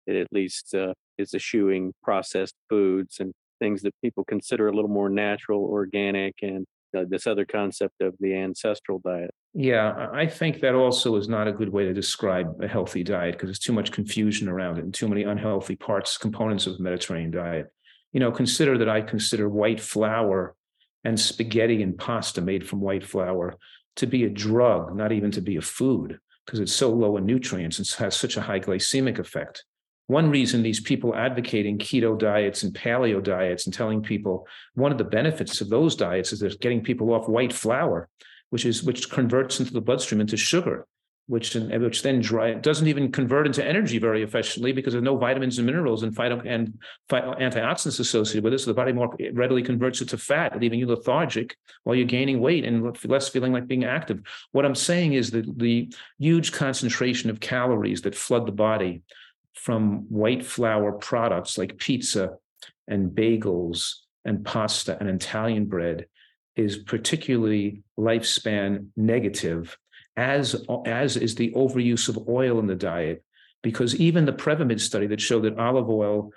It 0.05 0.15
at 0.15 0.27
least 0.31 0.73
uh, 0.73 0.93
is 1.17 1.33
eschewing 1.33 1.93
processed 2.01 2.55
foods 2.69 3.19
and 3.19 3.33
things 3.59 3.81
that 3.81 3.93
people 4.03 4.23
consider 4.23 4.67
a 4.67 4.73
little 4.73 4.89
more 4.89 5.09
natural, 5.09 5.63
organic, 5.63 6.35
and 6.41 6.65
uh, 6.95 7.03
this 7.09 7.27
other 7.27 7.45
concept 7.45 8.01
of 8.01 8.15
the 8.19 8.33
ancestral 8.35 9.01
diet. 9.03 9.31
Yeah, 9.53 10.07
I 10.13 10.27
think 10.27 10.59
that 10.61 10.75
also 10.75 11.15
is 11.15 11.27
not 11.27 11.47
a 11.47 11.51
good 11.51 11.69
way 11.69 11.85
to 11.85 11.93
describe 11.93 12.61
a 12.61 12.67
healthy 12.67 13.03
diet 13.03 13.33
because 13.33 13.47
there's 13.47 13.59
too 13.59 13.73
much 13.73 13.91
confusion 13.91 14.47
around 14.47 14.77
it 14.77 14.83
and 14.83 14.93
too 14.93 15.07
many 15.07 15.23
unhealthy 15.23 15.75
parts, 15.75 16.17
components 16.17 16.67
of 16.67 16.77
the 16.77 16.83
Mediterranean 16.83 17.31
diet. 17.31 17.67
You 18.13 18.19
know, 18.19 18.31
consider 18.31 18.77
that 18.77 18.89
I 18.89 19.01
consider 19.01 19.49
white 19.49 19.81
flour 19.81 20.55
and 21.03 21.19
spaghetti 21.19 21.81
and 21.81 21.97
pasta 21.97 22.41
made 22.41 22.67
from 22.67 22.81
white 22.81 23.05
flour 23.05 23.57
to 23.97 24.07
be 24.07 24.23
a 24.23 24.29
drug, 24.29 24.95
not 24.95 25.11
even 25.11 25.31
to 25.31 25.41
be 25.41 25.57
a 25.57 25.61
food, 25.61 26.19
because 26.45 26.59
it's 26.59 26.73
so 26.73 26.91
low 26.91 27.17
in 27.17 27.25
nutrients 27.25 27.79
and 27.79 27.87
has 27.99 28.15
such 28.15 28.37
a 28.37 28.41
high 28.41 28.59
glycemic 28.59 29.19
effect. 29.19 29.63
One 30.07 30.29
reason 30.29 30.63
these 30.63 30.79
people 30.79 31.13
advocating 31.13 31.77
keto 31.77 32.17
diets 32.17 32.63
and 32.63 32.73
paleo 32.73 33.21
diets 33.21 33.65
and 33.65 33.73
telling 33.73 34.01
people 34.01 34.47
one 34.73 34.93
of 34.93 34.97
the 34.97 35.03
benefits 35.03 35.59
of 35.59 35.67
those 35.67 35.97
diets 35.97 36.31
is 36.31 36.39
they're 36.39 36.49
getting 36.61 36.81
people 36.81 37.13
off 37.13 37.27
white 37.27 37.51
flour, 37.51 38.07
which 38.49 38.65
is 38.65 38.83
which 38.83 39.09
converts 39.09 39.59
into 39.59 39.73
the 39.73 39.81
bloodstream 39.81 40.21
into 40.21 40.37
sugar 40.37 40.87
which 41.27 41.55
which 41.55 42.03
then 42.03 42.21
dry 42.21 42.53
doesn't 42.53 42.87
even 42.87 43.11
convert 43.11 43.45
into 43.45 43.65
energy 43.65 43.99
very 43.99 44.23
efficiently 44.23 44.71
because 44.71 44.93
there's 44.93 45.03
no 45.03 45.17
vitamins 45.17 45.57
and 45.57 45.65
minerals 45.65 46.03
and 46.03 46.15
phyto 46.15 46.41
and 46.45 46.79
phyto, 47.09 47.37
antioxidants 47.39 47.99
associated 47.99 48.45
with 48.45 48.53
it. 48.53 48.59
So 48.59 48.71
the 48.71 48.73
body 48.73 48.93
more 48.93 49.13
readily 49.33 49.61
converts 49.61 50.01
it 50.01 50.09
to 50.09 50.17
fat, 50.17 50.59
leaving 50.59 50.79
you 50.79 50.87
lethargic 50.87 51.57
while 51.83 51.95
you're 51.95 52.05
gaining 52.05 52.39
weight 52.39 52.63
and 52.63 52.97
less 53.05 53.27
feeling 53.27 53.51
like 53.51 53.67
being 53.67 53.83
active. 53.83 54.21
What 54.53 54.65
I'm 54.65 54.75
saying 54.75 55.13
is 55.13 55.31
that 55.31 55.59
the 55.59 55.91
huge 56.17 56.53
concentration 56.53 57.29
of 57.29 57.41
calories 57.41 58.01
that 58.03 58.15
flood 58.15 58.47
the 58.47 58.53
body 58.53 59.01
from 59.53 60.05
white 60.09 60.45
flour 60.45 60.93
products 60.93 61.57
like 61.57 61.77
pizza 61.77 62.35
and 62.87 63.11
bagels 63.11 63.95
and 64.23 64.45
pasta 64.45 64.97
and 64.97 65.09
Italian 65.09 65.65
bread 65.65 66.05
is 66.55 66.77
particularly 66.77 67.83
lifespan 67.99 68.87
negative 68.95 69.77
as 70.17 70.55
as 70.85 71.15
is 71.15 71.35
the 71.35 71.51
overuse 71.51 72.09
of 72.09 72.27
oil 72.27 72.59
in 72.59 72.67
the 72.67 72.75
diet 72.75 73.23
because 73.63 73.95
even 73.95 74.25
the 74.25 74.33
PREDIMED 74.33 74.81
study 74.81 75.07
that 75.07 75.21
showed 75.21 75.43
that 75.43 75.57
olive 75.57 75.89
oil 75.89 76.31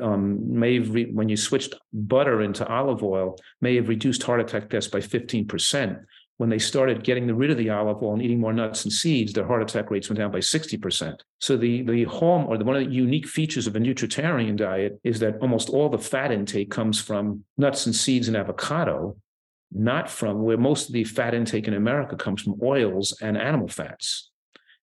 um, 0.00 0.58
may 0.58 0.78
have 0.78 0.94
re- 0.94 1.12
when 1.12 1.28
you 1.28 1.36
switched 1.36 1.74
butter 1.92 2.40
into 2.42 2.66
olive 2.66 3.02
oil 3.02 3.36
may 3.60 3.74
have 3.76 3.88
reduced 3.88 4.22
heart 4.22 4.40
attack 4.40 4.70
deaths 4.70 4.88
by 4.88 5.00
15% 5.00 6.00
when 6.36 6.50
they 6.50 6.58
started 6.58 7.04
getting 7.04 7.32
rid 7.36 7.50
of 7.50 7.58
the 7.58 7.70
olive 7.70 8.02
oil 8.02 8.14
and 8.14 8.22
eating 8.22 8.40
more 8.40 8.52
nuts 8.52 8.84
and 8.84 8.92
seeds 8.92 9.32
their 9.32 9.46
heart 9.46 9.62
attack 9.62 9.90
rates 9.90 10.08
went 10.08 10.18
down 10.18 10.30
by 10.30 10.38
60% 10.38 11.16
so 11.40 11.56
the 11.56 11.82
the 11.82 12.04
home 12.04 12.46
or 12.46 12.56
the, 12.56 12.64
one 12.64 12.76
of 12.76 12.84
the 12.84 12.90
unique 12.90 13.26
features 13.26 13.66
of 13.66 13.76
a 13.76 13.80
nutritarian 13.80 14.56
diet 14.56 14.98
is 15.04 15.18
that 15.18 15.36
almost 15.40 15.68
all 15.68 15.88
the 15.88 15.98
fat 15.98 16.30
intake 16.30 16.70
comes 16.70 17.00
from 17.00 17.44
nuts 17.58 17.86
and 17.86 17.94
seeds 17.94 18.28
and 18.28 18.36
avocado 18.36 19.16
not 19.74 20.08
from 20.08 20.42
where 20.42 20.56
most 20.56 20.88
of 20.88 20.92
the 20.92 21.04
fat 21.04 21.34
intake 21.34 21.68
in 21.68 21.74
America 21.74 22.16
comes 22.16 22.42
from 22.42 22.60
oils 22.62 23.18
and 23.20 23.36
animal 23.36 23.68
fats. 23.68 24.30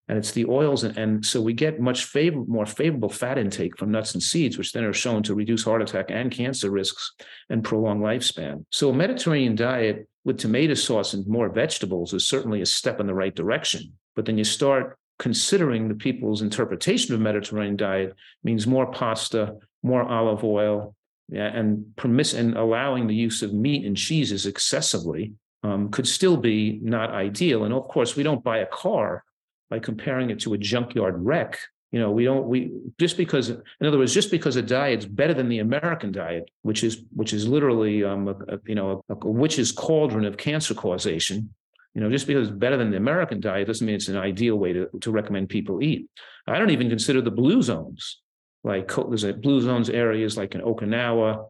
And 0.08 0.18
it's 0.18 0.32
the 0.32 0.46
oils, 0.46 0.84
and, 0.84 0.98
and 0.98 1.24
so 1.24 1.40
we 1.40 1.52
get 1.52 1.80
much 1.80 2.04
favor, 2.04 2.44
more 2.46 2.66
favorable 2.66 3.08
fat 3.08 3.38
intake 3.38 3.78
from 3.78 3.92
nuts 3.92 4.12
and 4.14 4.22
seeds, 4.22 4.58
which 4.58 4.72
then 4.72 4.84
are 4.84 4.92
shown 4.92 5.22
to 5.22 5.34
reduce 5.34 5.64
heart 5.64 5.80
attack 5.80 6.06
and 6.10 6.30
cancer 6.30 6.70
risks 6.70 7.12
and 7.48 7.64
prolong 7.64 8.00
lifespan. 8.00 8.64
So 8.70 8.90
a 8.90 8.92
Mediterranean 8.92 9.54
diet 9.54 10.08
with 10.24 10.38
tomato 10.38 10.74
sauce 10.74 11.14
and 11.14 11.26
more 11.26 11.48
vegetables 11.48 12.12
is 12.12 12.26
certainly 12.26 12.60
a 12.60 12.66
step 12.66 13.00
in 13.00 13.06
the 13.06 13.14
right 13.14 13.34
direction. 13.34 13.92
But 14.14 14.26
then 14.26 14.38
you 14.38 14.44
start 14.44 14.98
considering 15.18 15.88
the 15.88 15.94
people's 15.94 16.42
interpretation 16.42 17.14
of 17.14 17.20
Mediterranean 17.20 17.76
diet 17.76 18.14
means 18.42 18.66
more 18.66 18.90
pasta, 18.90 19.56
more 19.82 20.02
olive 20.02 20.44
oil, 20.44 20.94
yeah, 21.28 21.46
and 21.46 21.96
permiss 21.96 22.34
and 22.34 22.56
allowing 22.56 23.06
the 23.06 23.14
use 23.14 23.42
of 23.42 23.52
meat 23.52 23.86
and 23.86 23.96
cheeses 23.96 24.46
excessively 24.46 25.32
um, 25.62 25.90
could 25.90 26.06
still 26.06 26.36
be 26.36 26.80
not 26.82 27.10
ideal. 27.10 27.64
And 27.64 27.72
of 27.72 27.88
course, 27.88 28.16
we 28.16 28.22
don't 28.22 28.42
buy 28.42 28.58
a 28.58 28.66
car 28.66 29.24
by 29.70 29.78
comparing 29.78 30.30
it 30.30 30.40
to 30.40 30.54
a 30.54 30.58
junkyard 30.58 31.14
wreck. 31.24 31.58
You 31.92 32.00
know, 32.00 32.10
we 32.10 32.24
don't 32.24 32.46
we 32.46 32.72
just 32.98 33.16
because 33.16 33.50
in 33.50 33.86
other 33.86 33.98
words, 33.98 34.14
just 34.14 34.30
because 34.30 34.56
a 34.56 34.62
diet's 34.62 35.04
better 35.04 35.34
than 35.34 35.48
the 35.48 35.58
American 35.58 36.10
diet, 36.10 36.50
which 36.62 36.82
is 36.82 37.02
which 37.14 37.32
is 37.32 37.46
literally 37.46 38.02
um, 38.02 38.28
a, 38.28 38.54
a, 38.54 38.58
you 38.66 38.74
know 38.74 39.04
a, 39.08 39.14
a 39.14 39.30
witch's 39.30 39.72
cauldron 39.72 40.24
of 40.24 40.36
cancer 40.36 40.74
causation. 40.74 41.54
You 41.94 42.00
know, 42.00 42.10
just 42.10 42.26
because 42.26 42.48
it's 42.48 42.56
better 42.56 42.78
than 42.78 42.90
the 42.90 42.96
American 42.96 43.40
diet 43.40 43.66
doesn't 43.66 43.86
mean 43.86 43.96
it's 43.96 44.08
an 44.08 44.16
ideal 44.16 44.56
way 44.56 44.72
to, 44.72 44.88
to 45.02 45.10
recommend 45.10 45.50
people 45.50 45.82
eat. 45.82 46.08
I 46.46 46.58
don't 46.58 46.70
even 46.70 46.88
consider 46.88 47.20
the 47.20 47.30
blue 47.30 47.60
zones 47.60 48.21
like 48.64 48.92
there's 49.08 49.24
a 49.24 49.32
blue 49.32 49.60
zones 49.60 49.90
areas 49.90 50.36
like 50.36 50.54
in 50.54 50.60
Okinawa 50.60 51.46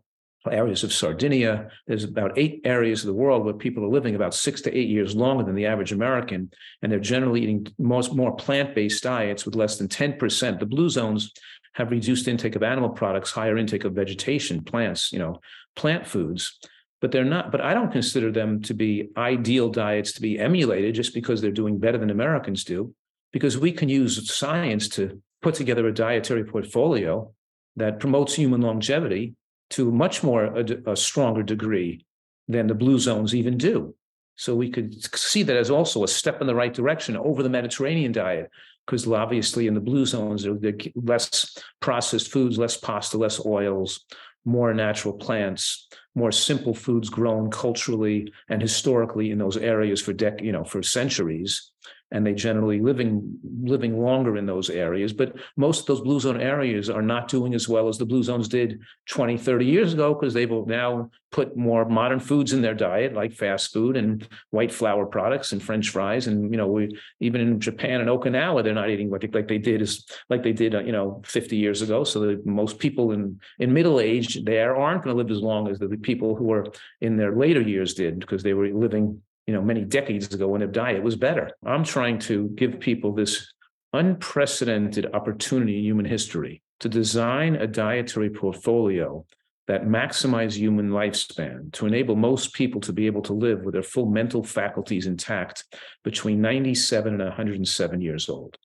areas 0.50 0.82
of 0.82 0.92
Sardinia. 0.92 1.68
There's 1.86 2.04
about 2.04 2.36
eight 2.36 2.62
areas 2.64 3.02
of 3.02 3.06
the 3.06 3.14
world 3.14 3.44
where 3.44 3.54
people 3.54 3.84
are 3.84 3.88
living 3.88 4.14
about 4.14 4.34
six 4.34 4.60
to 4.62 4.76
eight 4.76 4.88
years 4.88 5.14
longer 5.14 5.44
than 5.44 5.54
the 5.54 5.66
average 5.66 5.92
American, 5.92 6.50
and 6.82 6.90
they're 6.90 6.98
generally 6.98 7.42
eating 7.42 7.66
most 7.78 8.14
more 8.14 8.34
plant-based 8.34 9.02
diets 9.02 9.44
with 9.44 9.54
less 9.54 9.78
than 9.78 9.88
10%. 9.88 10.58
The 10.58 10.66
blue 10.66 10.88
zones 10.88 11.32
have 11.74 11.90
reduced 11.90 12.28
intake 12.28 12.56
of 12.56 12.62
animal 12.62 12.90
products, 12.90 13.30
higher 13.30 13.56
intake 13.56 13.84
of 13.84 13.94
vegetation, 13.94 14.64
plants, 14.64 15.12
you 15.12 15.18
know, 15.18 15.40
plant 15.76 16.06
foods. 16.06 16.58
But 17.00 17.10
they're 17.10 17.24
not, 17.24 17.50
but 17.50 17.60
I 17.60 17.74
don't 17.74 17.90
consider 17.90 18.30
them 18.30 18.62
to 18.62 18.74
be 18.74 19.08
ideal 19.16 19.70
diets 19.70 20.12
to 20.12 20.20
be 20.20 20.38
emulated 20.38 20.94
just 20.94 21.14
because 21.14 21.40
they're 21.40 21.50
doing 21.50 21.78
better 21.78 21.98
than 21.98 22.10
Americans 22.10 22.64
do, 22.64 22.94
because 23.32 23.58
we 23.58 23.72
can 23.72 23.88
use 23.88 24.32
science 24.32 24.88
to 24.90 25.20
put 25.42 25.54
together 25.54 25.86
a 25.86 25.94
dietary 25.94 26.44
portfolio 26.44 27.30
that 27.76 28.00
promotes 28.00 28.34
human 28.34 28.60
longevity 28.60 29.34
to 29.70 29.90
much 29.90 30.22
more 30.22 30.44
a, 30.44 30.90
a 30.92 30.96
stronger 30.96 31.42
degree 31.42 32.04
than 32.48 32.66
the 32.66 32.74
blue 32.74 32.98
zones 32.98 33.34
even 33.34 33.56
do. 33.56 33.94
So 34.36 34.54
we 34.54 34.70
could 34.70 34.94
see 35.16 35.42
that 35.42 35.56
as 35.56 35.70
also 35.70 36.04
a 36.04 36.08
step 36.08 36.40
in 36.40 36.46
the 36.46 36.54
right 36.54 36.72
direction 36.72 37.16
over 37.16 37.42
the 37.42 37.48
Mediterranean 37.48 38.12
diet, 38.12 38.50
because 38.86 39.06
obviously 39.06 39.66
in 39.66 39.74
the 39.74 39.80
blue 39.80 40.06
zones 40.06 40.42
there 40.42 40.52
are 40.52 40.72
less 40.94 41.56
processed 41.80 42.30
foods, 42.30 42.58
less 42.58 42.76
pasta, 42.76 43.18
less 43.18 43.44
oils, 43.44 44.04
more 44.44 44.74
natural 44.74 45.14
plants, 45.14 45.88
more 46.14 46.32
simple 46.32 46.74
foods 46.74 47.08
grown 47.08 47.50
culturally 47.50 48.32
and 48.48 48.60
historically 48.60 49.30
in 49.30 49.38
those 49.38 49.56
areas 49.56 50.00
for 50.00 50.12
dec- 50.12 50.42
you 50.42 50.52
know 50.52 50.64
for 50.64 50.82
centuries 50.82 51.71
and 52.12 52.26
they 52.26 52.34
generally 52.34 52.78
living 52.78 53.38
living 53.62 53.98
longer 53.98 54.36
in 54.36 54.46
those 54.46 54.70
areas 54.70 55.12
but 55.12 55.34
most 55.56 55.80
of 55.80 55.86
those 55.86 56.00
blue 56.02 56.20
zone 56.20 56.40
areas 56.40 56.88
are 56.88 57.02
not 57.02 57.26
doing 57.26 57.54
as 57.54 57.68
well 57.68 57.88
as 57.88 57.98
the 57.98 58.04
blue 58.04 58.22
zones 58.22 58.48
did 58.48 58.78
20 59.08 59.36
30 59.36 59.64
years 59.64 59.92
ago 59.94 60.14
because 60.14 60.34
they've 60.34 60.50
now 60.66 61.10
put 61.32 61.56
more 61.56 61.88
modern 61.88 62.20
foods 62.20 62.52
in 62.52 62.60
their 62.60 62.74
diet 62.74 63.14
like 63.14 63.32
fast 63.32 63.72
food 63.72 63.96
and 63.96 64.28
white 64.50 64.72
flour 64.72 65.06
products 65.06 65.52
and 65.52 65.62
french 65.62 65.88
fries 65.88 66.26
and 66.26 66.52
you 66.52 66.58
know 66.58 66.66
we 66.66 66.96
even 67.20 67.40
in 67.40 67.58
japan 67.58 68.00
and 68.00 68.10
okinawa 68.10 68.62
they're 68.62 68.74
not 68.74 68.90
eating 68.90 69.10
what 69.10 69.24
like 69.34 69.48
they 69.48 69.58
did 69.58 69.80
is 69.80 70.06
like 70.28 70.42
they 70.42 70.52
did 70.52 70.74
uh, 70.74 70.80
you 70.80 70.92
know 70.92 71.22
50 71.24 71.56
years 71.56 71.80
ago 71.82 72.04
so 72.04 72.20
that 72.20 72.46
most 72.46 72.78
people 72.78 73.12
in 73.12 73.40
in 73.58 73.72
middle 73.72 73.98
age 73.98 74.44
there 74.44 74.76
aren't 74.76 75.02
going 75.02 75.16
to 75.16 75.22
live 75.22 75.30
as 75.30 75.42
long 75.42 75.68
as 75.68 75.78
the 75.78 75.88
people 75.96 76.36
who 76.36 76.52
are 76.52 76.66
in 77.00 77.16
their 77.16 77.34
later 77.34 77.62
years 77.62 77.94
did 77.94 78.20
because 78.20 78.42
they 78.42 78.52
were 78.52 78.68
living 78.68 79.22
you 79.46 79.54
know, 79.54 79.62
many 79.62 79.82
decades 79.84 80.32
ago 80.32 80.48
when 80.48 80.60
their 80.60 80.68
diet 80.68 81.02
was 81.02 81.16
better. 81.16 81.50
I'm 81.64 81.84
trying 81.84 82.18
to 82.20 82.48
give 82.50 82.80
people 82.80 83.12
this 83.12 83.52
unprecedented 83.92 85.14
opportunity 85.14 85.78
in 85.78 85.84
human 85.84 86.04
history 86.06 86.62
to 86.80 86.88
design 86.88 87.56
a 87.56 87.66
dietary 87.66 88.30
portfolio 88.30 89.24
that 89.68 89.86
maximize 89.86 90.56
human 90.56 90.90
lifespan 90.90 91.72
to 91.72 91.86
enable 91.86 92.16
most 92.16 92.52
people 92.52 92.80
to 92.80 92.92
be 92.92 93.06
able 93.06 93.22
to 93.22 93.32
live 93.32 93.62
with 93.62 93.74
their 93.74 93.82
full 93.82 94.06
mental 94.06 94.42
faculties 94.42 95.06
intact 95.06 95.64
between 96.02 96.40
97 96.40 97.14
and 97.14 97.22
107 97.22 98.00
years 98.00 98.28
old. 98.28 98.56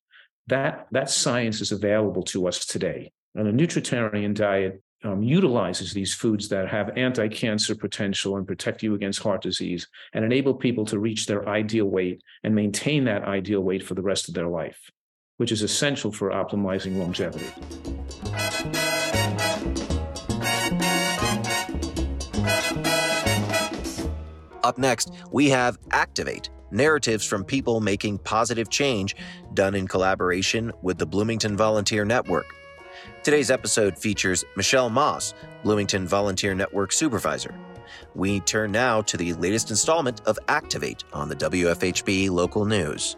That, 0.48 0.88
that 0.92 1.10
science 1.10 1.62
is 1.62 1.72
available 1.72 2.24
to 2.24 2.48
us 2.48 2.66
today. 2.66 3.12
And 3.36 3.48
a 3.48 3.54
nutritarian 3.54 4.34
diet 4.34 4.82
um, 5.04 5.22
utilizes 5.22 5.94
these 5.94 6.14
foods 6.14 6.50
that 6.50 6.68
have 6.68 6.98
anti-cancer 6.98 7.76
potential 7.76 8.38
and 8.38 8.48
protect 8.48 8.82
you 8.82 8.96
against 8.96 9.22
heart 9.22 9.42
disease 9.42 9.88
and 10.14 10.26
enable 10.26 10.54
people 10.54 10.86
to 10.86 11.00
reach 11.00 11.26
their 11.26 11.48
ideal 11.48 11.86
weight 11.86 12.22
and 12.44 12.56
maintain 12.56 13.06
that 13.06 13.24
ideal 13.24 13.62
weight 13.62 13.84
for 13.84 13.94
the 13.94 14.02
rest 14.02 14.28
of 14.28 14.34
their 14.34 14.48
life, 14.48 14.90
which 15.38 15.52
is 15.52 15.62
essential 15.62 16.12
for 16.12 16.32
optimizing 16.32 16.98
longevity. 16.98 17.46
Up 24.64 24.78
next, 24.78 25.12
we 25.32 25.50
have 25.50 25.78
Activate 25.92 26.50
narratives 26.72 27.26
from 27.26 27.44
people 27.44 27.80
making 27.80 28.18
positive 28.20 28.70
change, 28.70 29.16
done 29.54 29.76
in 29.76 29.88
collaboration 29.88 30.72
with 30.82 30.98
the 30.98 31.06
Bloomington 31.06 31.56
Volunteer 31.56 32.04
Network. 32.04 32.57
Today's 33.28 33.52
episode 33.52 34.00
features 34.00 34.46
Michelle 34.56 34.90
Moss, 34.90 35.34
Bloomington 35.62 36.08
Volunteer 36.08 36.56
Network 36.56 36.94
Supervisor. 36.94 37.54
We 38.16 38.40
turn 38.40 38.72
now 38.72 39.02
to 39.02 39.18
the 39.18 39.34
latest 39.34 39.70
installment 39.70 40.22
of 40.26 40.40
Activate 40.48 41.04
on 41.12 41.28
the 41.28 41.36
WFHB 41.36 42.30
local 42.30 42.64
news. 42.64 43.18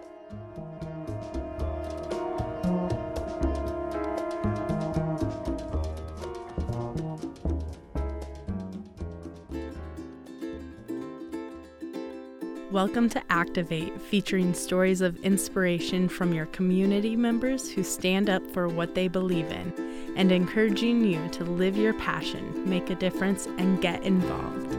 Welcome 12.72 13.10
to 13.10 13.22
Activate, 13.30 14.02
featuring 14.02 14.56
stories 14.56 15.02
of 15.02 15.18
inspiration 15.18 16.10
from 16.10 16.34
your 16.34 16.48
community 16.48 17.16
members 17.16 17.72
who 17.72 17.84
stand 17.84 18.28
up 18.28 18.42
for 18.48 18.68
what 18.68 18.96
they 18.96 19.08
believe 19.08 19.52
in 19.52 19.89
and 20.20 20.34
encouraging 20.34 21.02
you 21.02 21.26
to 21.30 21.46
live 21.46 21.78
your 21.78 21.94
passion, 21.94 22.70
make 22.70 22.90
a 22.90 22.96
difference, 22.96 23.46
and 23.58 23.82
get 23.82 24.04
involved. 24.04 24.76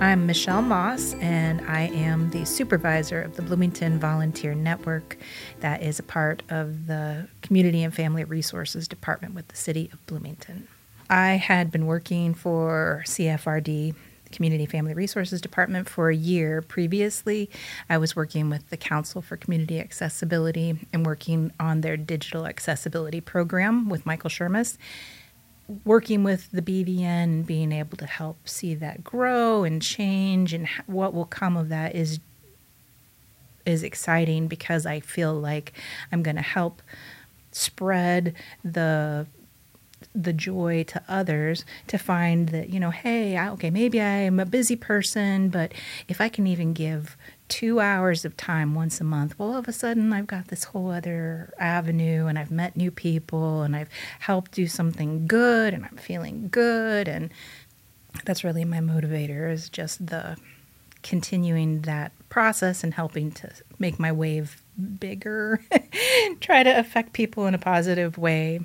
I'm 0.00 0.24
Michelle 0.24 0.62
Moss, 0.62 1.14
and 1.14 1.60
I 1.62 1.88
am 1.88 2.30
the 2.30 2.46
supervisor 2.46 3.20
of 3.20 3.34
the 3.34 3.42
Bloomington 3.42 3.98
Volunteer 3.98 4.54
Network, 4.54 5.18
that 5.58 5.82
is 5.82 5.98
a 5.98 6.04
part 6.04 6.44
of 6.48 6.86
the 6.86 7.26
Community 7.42 7.82
and 7.82 7.92
Family 7.92 8.22
Resources 8.22 8.86
Department 8.86 9.34
with 9.34 9.48
the 9.48 9.56
City 9.56 9.90
of 9.92 10.06
Bloomington. 10.06 10.68
I 11.10 11.30
had 11.32 11.72
been 11.72 11.86
working 11.86 12.34
for 12.34 13.02
CFRD 13.04 13.96
Community 14.32 14.66
Family 14.66 14.94
Resources 14.94 15.40
Department 15.40 15.88
for 15.88 16.10
a 16.10 16.16
year. 16.16 16.62
Previously, 16.62 17.50
I 17.88 17.98
was 17.98 18.14
working 18.14 18.50
with 18.50 18.68
the 18.70 18.76
Council 18.76 19.22
for 19.22 19.36
Community 19.36 19.80
Accessibility 19.80 20.86
and 20.92 21.04
working 21.04 21.52
on 21.58 21.80
their 21.80 21.96
digital 21.96 22.46
accessibility 22.46 23.20
program 23.20 23.88
with 23.88 24.06
Michael 24.06 24.30
Shermis. 24.30 24.76
Working 25.84 26.24
with 26.24 26.50
the 26.50 26.62
BVN, 26.62 27.44
being 27.44 27.72
able 27.72 27.98
to 27.98 28.06
help 28.06 28.48
see 28.48 28.74
that 28.76 29.04
grow 29.04 29.64
and 29.64 29.82
change, 29.82 30.54
and 30.54 30.66
what 30.86 31.12
will 31.12 31.26
come 31.26 31.58
of 31.58 31.68
that 31.68 31.94
is 31.94 32.20
is 33.66 33.82
exciting 33.82 34.48
because 34.48 34.86
I 34.86 35.00
feel 35.00 35.34
like 35.34 35.74
I'm 36.10 36.22
going 36.22 36.36
to 36.36 36.42
help 36.42 36.80
spread 37.52 38.34
the 38.64 39.26
the 40.14 40.32
joy 40.32 40.84
to 40.84 41.02
others 41.08 41.64
to 41.86 41.98
find 41.98 42.50
that 42.50 42.70
you 42.70 42.78
know 42.78 42.90
hey 42.90 43.36
I, 43.36 43.50
okay 43.50 43.70
maybe 43.70 44.00
i'm 44.00 44.38
a 44.38 44.46
busy 44.46 44.76
person 44.76 45.48
but 45.48 45.72
if 46.06 46.20
i 46.20 46.28
can 46.28 46.46
even 46.46 46.72
give 46.72 47.16
two 47.48 47.80
hours 47.80 48.24
of 48.24 48.36
time 48.36 48.74
once 48.74 49.00
a 49.00 49.04
month 49.04 49.38
well 49.38 49.50
all 49.50 49.56
of 49.56 49.68
a 49.68 49.72
sudden 49.72 50.12
i've 50.12 50.26
got 50.26 50.48
this 50.48 50.64
whole 50.64 50.90
other 50.90 51.52
avenue 51.58 52.26
and 52.26 52.38
i've 52.38 52.50
met 52.50 52.76
new 52.76 52.90
people 52.90 53.62
and 53.62 53.74
i've 53.74 53.88
helped 54.20 54.52
do 54.52 54.66
something 54.66 55.26
good 55.26 55.74
and 55.74 55.84
i'm 55.84 55.96
feeling 55.96 56.48
good. 56.50 57.08
And 57.08 57.30
that's 58.24 58.44
really 58.44 58.64
my 58.64 58.78
motivator 58.78 59.50
is 59.50 59.68
just 59.68 60.06
the 60.06 60.36
continuing 61.02 61.82
that 61.82 62.12
process 62.28 62.82
and 62.82 62.94
helping 62.94 63.30
to 63.30 63.50
make 63.78 63.98
my 63.98 64.10
wave 64.10 64.62
bigger 64.98 65.62
try 66.40 66.62
to 66.62 66.78
affect 66.78 67.12
people 67.12 67.46
in 67.46 67.54
a 67.54 67.58
positive 67.58 68.18
way 68.18 68.60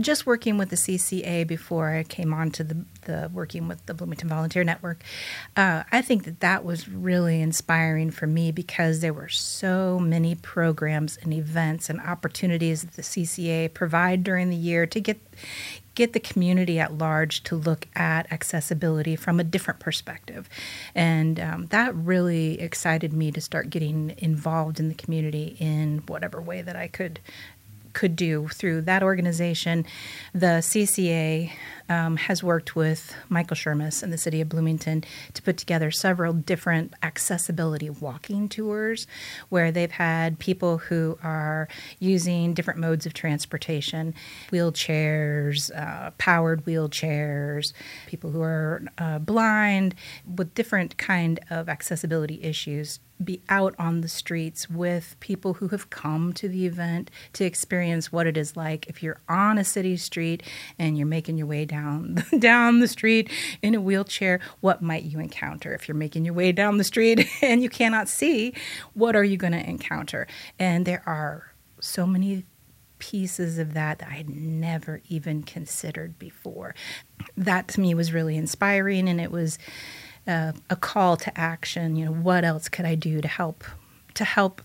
just 0.00 0.26
working 0.26 0.58
with 0.58 0.70
the 0.70 0.76
CCA 0.76 1.46
before 1.46 1.90
I 1.90 2.02
came 2.02 2.32
on 2.32 2.50
to 2.52 2.64
the, 2.64 2.84
the 3.02 3.30
working 3.32 3.68
with 3.68 3.84
the 3.86 3.94
Bloomington 3.94 4.28
Volunteer 4.28 4.64
Network, 4.64 5.02
uh, 5.56 5.84
I 5.90 6.02
think 6.02 6.24
that 6.24 6.40
that 6.40 6.64
was 6.64 6.88
really 6.88 7.40
inspiring 7.40 8.10
for 8.10 8.26
me 8.26 8.52
because 8.52 9.00
there 9.00 9.12
were 9.12 9.28
so 9.28 9.98
many 9.98 10.34
programs 10.34 11.16
and 11.22 11.32
events 11.32 11.88
and 11.88 12.00
opportunities 12.00 12.82
that 12.82 12.94
the 12.94 13.02
CCA 13.02 13.72
provide 13.72 14.24
during 14.24 14.50
the 14.50 14.56
year 14.56 14.86
to 14.86 15.00
get 15.00 15.20
get 15.96 16.12
the 16.12 16.20
community 16.20 16.78
at 16.78 16.96
large 16.96 17.42
to 17.42 17.56
look 17.56 17.88
at 17.96 18.30
accessibility 18.30 19.16
from 19.16 19.40
a 19.40 19.44
different 19.44 19.80
perspective. 19.80 20.48
And 20.94 21.40
um, 21.40 21.66
that 21.66 21.94
really 21.94 22.60
excited 22.60 23.12
me 23.12 23.32
to 23.32 23.40
start 23.40 23.70
getting 23.70 24.14
involved 24.18 24.78
in 24.78 24.88
the 24.88 24.94
community 24.94 25.56
in 25.58 26.02
whatever 26.06 26.40
way 26.40 26.60
that 26.62 26.76
I 26.76 26.86
could 26.86 27.18
could 27.96 28.14
do 28.14 28.46
through 28.48 28.82
that 28.82 29.02
organization. 29.02 29.86
The 30.34 30.60
CCA 30.60 31.50
um, 31.88 32.18
has 32.18 32.42
worked 32.42 32.76
with 32.76 33.14
Michael 33.30 33.56
Shermis 33.56 34.02
and 34.02 34.12
the 34.12 34.18
city 34.18 34.42
of 34.42 34.50
Bloomington 34.50 35.02
to 35.32 35.40
put 35.40 35.56
together 35.56 35.90
several 35.90 36.34
different 36.34 36.92
accessibility 37.02 37.88
walking 37.88 38.50
tours 38.50 39.06
where 39.48 39.72
they've 39.72 39.90
had 39.90 40.38
people 40.38 40.76
who 40.76 41.18
are 41.22 41.68
using 41.98 42.52
different 42.52 42.80
modes 42.80 43.06
of 43.06 43.14
transportation 43.14 44.14
wheelchairs, 44.50 45.74
uh, 45.74 46.10
powered 46.18 46.66
wheelchairs, 46.66 47.72
people 48.06 48.30
who 48.30 48.42
are 48.42 48.82
uh, 48.98 49.18
blind 49.18 49.94
with 50.36 50.54
different 50.54 50.98
kind 50.98 51.40
of 51.48 51.70
accessibility 51.70 52.42
issues 52.42 53.00
be 53.22 53.40
out 53.48 53.74
on 53.78 54.00
the 54.00 54.08
streets 54.08 54.68
with 54.68 55.16
people 55.20 55.54
who 55.54 55.68
have 55.68 55.90
come 55.90 56.32
to 56.34 56.48
the 56.48 56.66
event 56.66 57.10
to 57.32 57.44
experience 57.44 58.12
what 58.12 58.26
it 58.26 58.36
is 58.36 58.56
like. 58.56 58.86
If 58.88 59.02
you're 59.02 59.20
on 59.28 59.58
a 59.58 59.64
city 59.64 59.96
street 59.96 60.42
and 60.78 60.98
you're 60.98 61.06
making 61.06 61.38
your 61.38 61.46
way 61.46 61.64
down 61.64 62.24
down 62.38 62.80
the 62.80 62.88
street 62.88 63.30
in 63.62 63.74
a 63.74 63.80
wheelchair 63.80 64.40
what 64.60 64.82
might 64.82 65.04
you 65.04 65.18
encounter? 65.18 65.74
If 65.74 65.88
you're 65.88 65.96
making 65.96 66.24
your 66.24 66.34
way 66.34 66.52
down 66.52 66.76
the 66.76 66.84
street 66.84 67.26
and 67.42 67.62
you 67.62 67.68
cannot 67.68 68.08
see 68.08 68.52
what 68.94 69.16
are 69.16 69.24
you 69.24 69.36
going 69.36 69.52
to 69.52 69.68
encounter? 69.68 70.26
And 70.58 70.84
there 70.84 71.02
are 71.06 71.52
so 71.80 72.06
many 72.06 72.44
pieces 72.98 73.58
of 73.58 73.74
that 73.74 73.98
that 73.98 74.08
I 74.08 74.14
had 74.14 74.30
never 74.30 75.02
even 75.08 75.42
considered 75.42 76.18
before. 76.18 76.74
That 77.36 77.68
to 77.68 77.80
me 77.80 77.94
was 77.94 78.12
really 78.12 78.36
inspiring, 78.36 79.08
and 79.08 79.20
it 79.20 79.30
was 79.30 79.58
uh, 80.26 80.52
a 80.68 80.76
call 80.76 81.16
to 81.18 81.38
action. 81.38 81.96
You 81.96 82.06
know, 82.06 82.12
what 82.12 82.44
else 82.44 82.68
could 82.68 82.84
I 82.84 82.94
do 82.94 83.20
to 83.20 83.28
help 83.28 83.64
to 84.14 84.24
help 84.24 84.62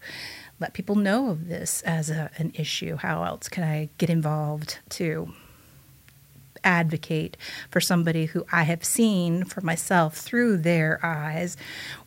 let 0.59 0.73
people 0.73 0.95
know 0.95 1.29
of 1.29 1.47
this 1.47 1.81
as 1.81 2.09
a, 2.09 2.29
an 2.37 2.53
issue? 2.55 2.95
How 2.97 3.23
else 3.23 3.49
can 3.49 3.63
I 3.63 3.89
get 3.97 4.09
involved 4.09 4.79
to 4.91 5.33
advocate 6.63 7.37
for 7.69 7.81
somebody 7.81 8.25
who 8.25 8.45
I 8.51 8.63
have 8.63 8.83
seen 8.83 9.45
for 9.45 9.61
myself 9.61 10.17
through 10.17 10.57
their 10.57 10.99
eyes 11.03 11.57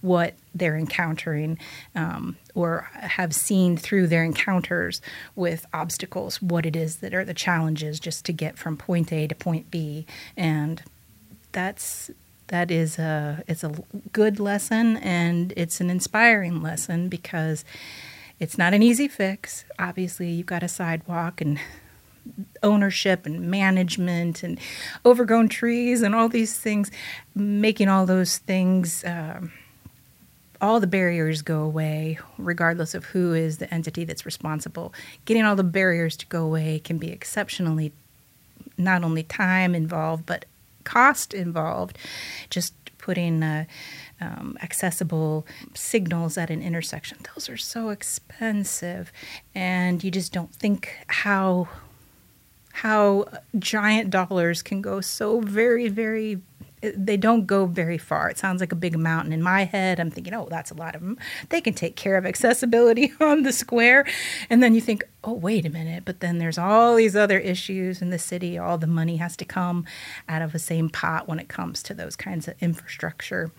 what 0.01 0.35
they're 0.55 0.77
encountering 0.77 1.59
um, 1.95 2.37
or 2.55 2.89
have 2.95 3.35
seen 3.35 3.77
through 3.77 4.07
their 4.07 4.25
encounters 4.25 5.01
with 5.35 5.67
obstacles 5.73 6.41
what 6.41 6.67
it 6.67 6.77
is 6.77 6.97
that 6.97 7.15
are 7.15 7.25
the 7.25 7.35
challenges 7.35 7.99
just 7.99 8.25
to 8.27 8.33
get 8.33 8.57
from 8.57 8.77
point 8.77 9.13
A 9.13 9.27
to 9.27 9.35
point 9.35 9.71
B 9.71 10.07
and 10.37 10.83
that's 11.53 12.11
that 12.49 12.71
is 12.71 12.99
a 12.99 13.43
it's 13.47 13.65
a 13.65 13.75
good 14.13 14.39
lesson 14.39 14.97
and 14.99 15.53
it's 15.57 15.81
an 15.81 15.91
inspiring 15.91 16.63
lesson 16.63 17.09
because 17.09 17.65
it's 18.39 18.59
not 18.59 18.75
an 18.75 18.83
easy 18.83 19.09
fix 19.09 19.65
obviously 19.79 20.31
you've 20.31 20.47
got 20.47 20.63
a 20.63 20.69
sidewalk 20.69 21.41
and 21.41 21.59
ownership 22.63 23.27
and 23.27 23.51
management 23.51 24.43
and 24.43 24.59
overgrown 25.05 25.49
trees 25.49 26.03
and 26.03 26.15
all 26.15 26.29
these 26.29 26.59
things, 26.59 26.91
making 27.35 27.89
all 27.89 28.07
those 28.07 28.39
things, 28.39 29.05
um, 29.05 29.53
all 30.61 30.81
the 30.81 30.87
barriers 30.87 31.43
go 31.43 31.63
away, 31.63 32.19
regardless 32.39 32.95
of 32.95 33.05
who 33.07 33.35
is 33.35 33.59
the 33.59 33.73
entity 33.73 34.05
that's 34.05 34.25
responsible. 34.25 34.95
Getting 35.25 35.45
all 35.45 35.57
the 35.57 35.65
barriers 35.65 36.17
to 36.19 36.27
go 36.27 36.45
away 36.45 36.79
can 36.79 36.97
be 36.99 37.11
exceptionally 37.11 37.93
not 38.79 39.05
only 39.05 39.23
time 39.23 39.75
involved, 39.75 40.25
but 40.25 40.47
cost 40.85 41.35
involved. 41.35 41.99
Just 42.51 42.75
putting 42.99 43.43
uh, 43.43 43.65
um, 44.21 44.57
accessible 44.63 45.47
signals 45.75 46.39
at 46.39 46.51
an 46.51 46.63
intersection, 46.63 47.19
those 47.35 47.49
are 47.49 47.57
so 47.57 47.91
expensive. 47.91 49.13
And 49.55 50.03
you 50.03 50.11
just 50.11 50.33
don't 50.33 50.55
think 50.55 50.91
how 51.09 51.69
how 52.79 53.27
giant 53.57 54.11
dollars 54.11 54.61
can 54.61 54.83
go 54.83 55.01
so 55.01 55.41
very, 55.41 55.87
very 55.87 56.41
they 56.97 57.17
don't 57.17 57.47
go 57.47 57.67
very 57.67 57.99
far. 57.99 58.29
It 58.29 58.39
sounds 58.39 58.61
like 58.61 58.73
a 58.73 58.77
big 58.77 58.99
mountain. 58.99 59.33
In 59.33 59.43
my 59.43 59.65
head, 59.65 60.01
I'm 60.01 60.11
thinking, 60.11 60.35
oh, 60.35 60.47
that's 60.51 60.71
a 60.71 60.75
lot 60.75 60.95
of 60.95 61.01
them. 61.01 61.19
They 61.49 61.61
can 61.61 61.75
take 61.75 61.97
care 61.97 62.17
of 62.17 62.27
accessibility 62.27 63.13
on 63.21 63.43
the 63.43 63.53
square. 63.53 64.07
And 64.51 64.63
then 64.63 64.75
you 64.75 64.81
think, 64.81 65.05
oh, 65.23 65.33
wait 65.33 65.67
a 65.67 65.71
minute. 65.71 66.05
But 66.05 66.21
then 66.21 66.39
there's 66.39 66.59
all 66.59 66.97
these 66.97 67.17
other 67.17 67.39
issues 67.39 68.03
in 68.03 68.11
the 68.11 68.19
city. 68.19 68.59
All 68.59 68.79
the 68.79 68.87
money 68.87 69.17
has 69.17 69.37
to 69.39 69.45
come 69.45 69.85
out 70.29 70.43
of 70.43 70.53
the 70.53 70.59
same 70.59 70.89
pot 70.89 71.29
when 71.29 71.39
it 71.39 71.49
comes 71.49 71.83
to 71.85 71.95
those 71.95 72.17
kinds 72.17 72.49
of 72.49 72.55
infrastructure. 72.61 73.51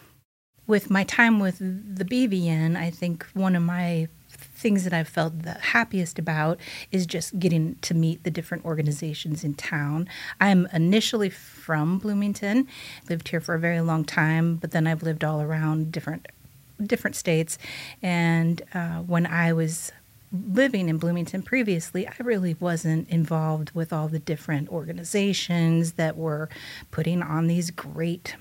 With 0.67 0.89
my 0.89 1.03
time 1.03 1.39
with 1.39 1.59
the 1.59 2.05
BVN, 2.05 2.75
I 2.75 2.89
think 2.89 3.25
one 3.33 3.55
of 3.55 3.61
my 3.61 4.07
things 4.65 4.83
that 4.83 4.93
I've 4.93 5.07
felt 5.07 5.43
the 5.43 5.51
happiest 5.51 6.17
about 6.17 6.59
is 6.91 7.05
just 7.05 7.37
getting 7.37 7.75
to 7.81 7.93
meet 7.93 8.23
the 8.23 8.31
different 8.31 8.65
organizations 8.65 9.43
in 9.43 9.53
town. 9.53 10.09
I'm 10.41 10.67
initially 10.73 11.29
from 11.29 11.99
Bloomington, 11.99 12.67
lived 13.07 13.27
here 13.27 13.39
for 13.39 13.53
a 13.53 13.59
very 13.59 13.81
long 13.81 14.03
time, 14.03 14.55
but 14.55 14.71
then 14.71 14.87
I've 14.87 15.03
lived 15.03 15.23
all 15.23 15.39
around 15.39 15.91
different 15.91 16.27
different 16.83 17.15
states. 17.15 17.59
And 18.01 18.63
uh, 18.73 19.01
when 19.01 19.27
I 19.27 19.53
was 19.53 19.91
living 20.31 20.89
in 20.89 20.97
Bloomington 20.97 21.43
previously, 21.43 22.07
I 22.07 22.15
really 22.17 22.55
wasn't 22.59 23.07
involved 23.07 23.69
with 23.75 23.93
all 23.93 24.07
the 24.07 24.17
different 24.17 24.69
organizations 24.69 25.91
that 25.93 26.17
were 26.17 26.49
putting 26.89 27.21
on 27.21 27.45
these 27.45 27.69
great 27.69 28.35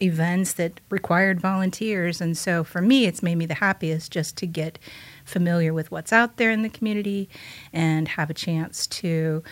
events 0.00 0.54
that 0.54 0.80
required 0.90 1.40
volunteers. 1.40 2.20
And 2.20 2.36
so 2.36 2.64
for 2.64 2.80
me, 2.80 3.06
it's 3.06 3.22
made 3.22 3.36
me 3.36 3.46
the 3.46 3.54
happiest 3.54 4.12
just 4.12 4.36
to 4.38 4.46
get 4.46 4.78
familiar 5.24 5.72
with 5.72 5.90
what's 5.90 6.12
out 6.12 6.36
there 6.36 6.50
in 6.50 6.62
the 6.62 6.68
community 6.68 7.28
and 7.72 8.08
have 8.08 8.30
a 8.30 8.34
chance 8.34 8.86
to 8.86 9.42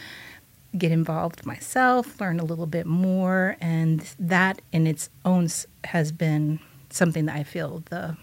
get 0.77 0.91
involved 0.91 1.47
myself, 1.47 2.21
learn 2.21 2.41
a 2.41 2.45
little 2.45 2.67
bit 2.67 2.87
more, 2.87 3.57
and 3.61 4.01
that 4.19 4.61
in 4.73 4.87
its 4.87 5.09
own 5.25 5.49
has 5.85 6.11
been 6.13 6.59
something 6.91 7.27
that 7.27 7.37
I 7.37 7.45
feel 7.45 7.83
the 7.91 8.17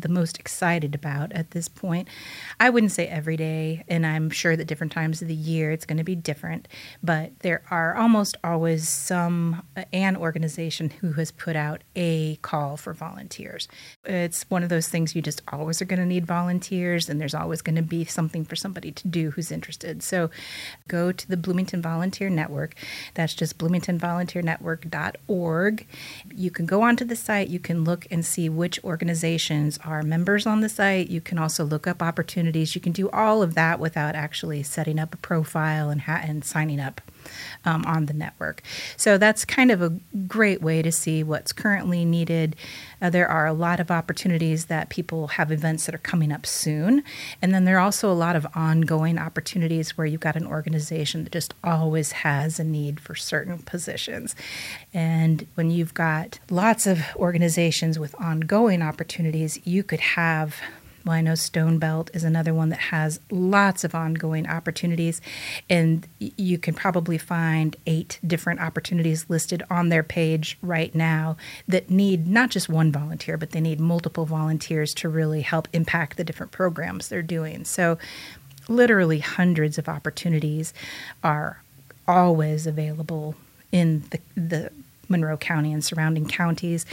the 0.00 0.08
most 0.08 0.38
excited 0.38 0.94
about 0.94 1.32
at 1.32 1.50
this 1.50 1.68
point. 1.68 2.08
I 2.58 2.70
wouldn't 2.70 2.92
say 2.92 3.06
every 3.06 3.36
day, 3.36 3.84
and 3.88 4.06
I'm 4.06 4.30
sure 4.30 4.56
that 4.56 4.66
different 4.66 4.92
times 4.92 5.20
of 5.20 5.28
the 5.28 5.34
year 5.34 5.70
it's 5.70 5.84
going 5.84 5.98
to 5.98 6.04
be 6.04 6.14
different, 6.14 6.66
but 7.02 7.38
there 7.40 7.60
are 7.70 7.94
almost 7.96 8.38
always 8.42 8.88
some 8.88 9.62
uh, 9.76 9.84
an 9.92 10.16
organization 10.16 10.88
who 11.00 11.12
has 11.12 11.30
put 11.30 11.56
out 11.56 11.82
a 11.94 12.36
call 12.36 12.78
for 12.78 12.94
volunteers. 12.94 13.68
It's 14.04 14.48
one 14.48 14.62
of 14.62 14.70
those 14.70 14.88
things 14.88 15.14
you 15.14 15.20
just 15.20 15.42
always 15.48 15.82
are 15.82 15.86
going 15.86 16.00
to 16.00 16.06
need 16.06 16.24
volunteers, 16.26 17.10
and 17.10 17.20
there's 17.20 17.34
always 17.34 17.60
going 17.60 17.76
to 17.76 17.82
be 17.82 18.06
something 18.06 18.44
for 18.44 18.56
somebody 18.56 18.92
to 18.92 19.08
do 19.08 19.32
who's 19.32 19.52
interested. 19.52 20.02
So 20.02 20.30
go 20.88 21.12
to 21.12 21.28
the 21.28 21.36
Bloomington 21.36 21.82
Volunteer 21.82 22.30
Network. 22.30 22.74
That's 23.14 23.34
just 23.34 23.58
bloomingtonvolunteernetwork.org. 23.58 25.86
You 26.34 26.50
can 26.50 26.64
go 26.66 26.82
onto 26.82 27.04
the 27.04 27.16
site, 27.16 27.48
you 27.48 27.58
can 27.58 27.82
look 27.84 28.06
and 28.10 28.24
see 28.24 28.48
which 28.48 28.82
organizations 28.84 29.78
are 29.84 30.02
members 30.02 30.46
on 30.46 30.60
the 30.60 30.68
site. 30.68 31.08
You 31.08 31.20
can 31.20 31.38
also 31.38 31.64
look 31.64 31.86
up 31.86 32.02
opportunities. 32.02 32.74
You 32.74 32.80
can 32.80 32.92
do 32.92 33.10
all 33.10 33.42
of 33.42 33.54
that 33.54 33.78
without 33.78 34.14
actually 34.14 34.62
setting 34.62 34.98
up 34.98 35.14
a 35.14 35.18
profile 35.18 35.90
and, 35.90 36.02
ha- 36.02 36.22
and 36.22 36.44
signing 36.44 36.80
up 36.80 37.00
um, 37.64 37.84
on 37.86 38.06
the 38.06 38.12
network. 38.12 38.62
So 38.96 39.18
that's 39.18 39.44
kind 39.44 39.70
of 39.70 39.82
a 39.82 39.90
great 40.26 40.62
way 40.62 40.82
to 40.82 40.92
see 40.92 41.22
what's 41.22 41.52
currently 41.52 42.04
needed. 42.04 42.56
Uh, 43.00 43.10
there 43.10 43.28
are 43.28 43.46
a 43.46 43.52
lot 43.52 43.80
of 43.80 43.90
opportunities 43.90 44.66
that 44.66 44.88
people 44.88 45.28
have 45.28 45.50
events 45.50 45.86
that 45.86 45.94
are 45.94 45.98
coming 45.98 46.32
up 46.32 46.46
soon. 46.46 47.02
And 47.40 47.52
then 47.52 47.64
there 47.64 47.76
are 47.76 47.80
also 47.80 48.10
a 48.10 48.14
lot 48.14 48.36
of 48.36 48.46
ongoing 48.54 49.18
opportunities 49.18 49.96
where 49.96 50.06
you've 50.06 50.20
got 50.20 50.36
an 50.36 50.46
organization 50.46 51.24
that 51.24 51.32
just 51.32 51.54
always 51.64 52.12
has 52.12 52.60
a 52.60 52.64
need 52.64 53.00
for 53.00 53.14
certain 53.14 53.58
positions. 53.58 54.36
And 54.94 55.46
when 55.54 55.70
you've 55.70 55.94
got 55.94 56.38
lots 56.50 56.86
of 56.86 57.00
organizations 57.16 57.98
with 57.98 58.14
ongoing 58.20 58.82
opportunities, 58.82 59.58
you 59.66 59.82
could 59.82 60.00
have 60.00 60.56
well, 61.04 61.16
I 61.16 61.20
know 61.20 61.34
Stone 61.34 61.78
Belt 61.78 62.10
is 62.14 62.24
another 62.24 62.54
one 62.54 62.68
that 62.68 62.78
has 62.78 63.20
lots 63.30 63.84
of 63.84 63.94
ongoing 63.94 64.46
opportunities, 64.48 65.20
and 65.68 66.06
you 66.18 66.58
can 66.58 66.74
probably 66.74 67.18
find 67.18 67.76
eight 67.86 68.20
different 68.26 68.60
opportunities 68.60 69.26
listed 69.28 69.62
on 69.68 69.88
their 69.88 70.02
page 70.02 70.58
right 70.62 70.94
now 70.94 71.36
that 71.66 71.90
need 71.90 72.28
not 72.28 72.50
just 72.50 72.68
one 72.68 72.92
volunteer, 72.92 73.36
but 73.36 73.50
they 73.50 73.60
need 73.60 73.80
multiple 73.80 74.26
volunteers 74.26 74.94
to 74.94 75.08
really 75.08 75.42
help 75.42 75.68
impact 75.72 76.16
the 76.16 76.24
different 76.24 76.52
programs 76.52 77.08
they're 77.08 77.22
doing. 77.22 77.64
So, 77.64 77.98
literally 78.68 79.18
hundreds 79.18 79.76
of 79.76 79.88
opportunities 79.88 80.72
are 81.24 81.62
always 82.06 82.66
available 82.66 83.34
in 83.72 84.04
the, 84.10 84.20
the 84.36 84.70
Monroe 85.08 85.36
County 85.36 85.72
and 85.72 85.84
surrounding 85.84 86.26
counties 86.26 86.86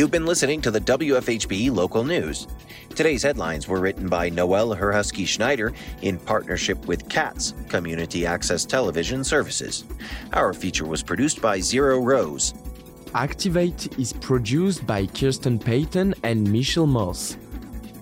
You've 0.00 0.10
been 0.10 0.24
listening 0.24 0.62
to 0.62 0.70
the 0.70 0.80
WFHB 0.80 1.70
local 1.70 2.04
news. 2.04 2.46
Today's 2.88 3.22
headlines 3.22 3.68
were 3.68 3.80
written 3.80 4.08
by 4.08 4.30
Noel 4.30 4.74
Herhusky 4.74 5.26
Schneider 5.26 5.74
in 6.00 6.18
partnership 6.18 6.86
with 6.86 7.06
CATS, 7.10 7.52
Community 7.68 8.24
Access 8.24 8.64
Television 8.64 9.22
Services. 9.22 9.84
Our 10.32 10.54
feature 10.54 10.86
was 10.86 11.02
produced 11.02 11.42
by 11.42 11.60
Zero 11.60 12.00
Rose. 12.00 12.54
Activate 13.14 13.98
is 13.98 14.14
produced 14.14 14.86
by 14.86 15.04
Kirsten 15.04 15.58
Payton 15.58 16.14
and 16.22 16.50
Michelle 16.50 16.86
Moss. 16.86 17.36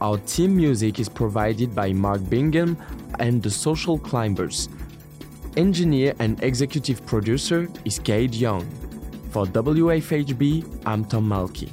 Our 0.00 0.18
team 0.18 0.54
music 0.54 1.00
is 1.00 1.08
provided 1.08 1.74
by 1.74 1.92
Mark 1.92 2.20
Bingham 2.30 2.78
and 3.18 3.42
the 3.42 3.50
Social 3.50 3.98
Climbers. 3.98 4.68
Engineer 5.56 6.14
and 6.20 6.40
executive 6.44 7.04
producer 7.06 7.66
is 7.84 7.98
Kate 7.98 8.34
Young. 8.34 8.70
For 9.32 9.46
WFHB, 9.46 10.84
I'm 10.86 11.04
Tom 11.04 11.28
Malky. 11.28 11.72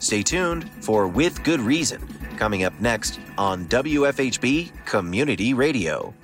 Stay 0.00 0.22
tuned 0.22 0.68
for 0.82 1.06
With 1.06 1.44
Good 1.44 1.60
Reason, 1.60 2.00
coming 2.38 2.64
up 2.64 2.72
next 2.80 3.20
on 3.36 3.66
WFHB 3.66 4.86
Community 4.86 5.52
Radio. 5.52 6.14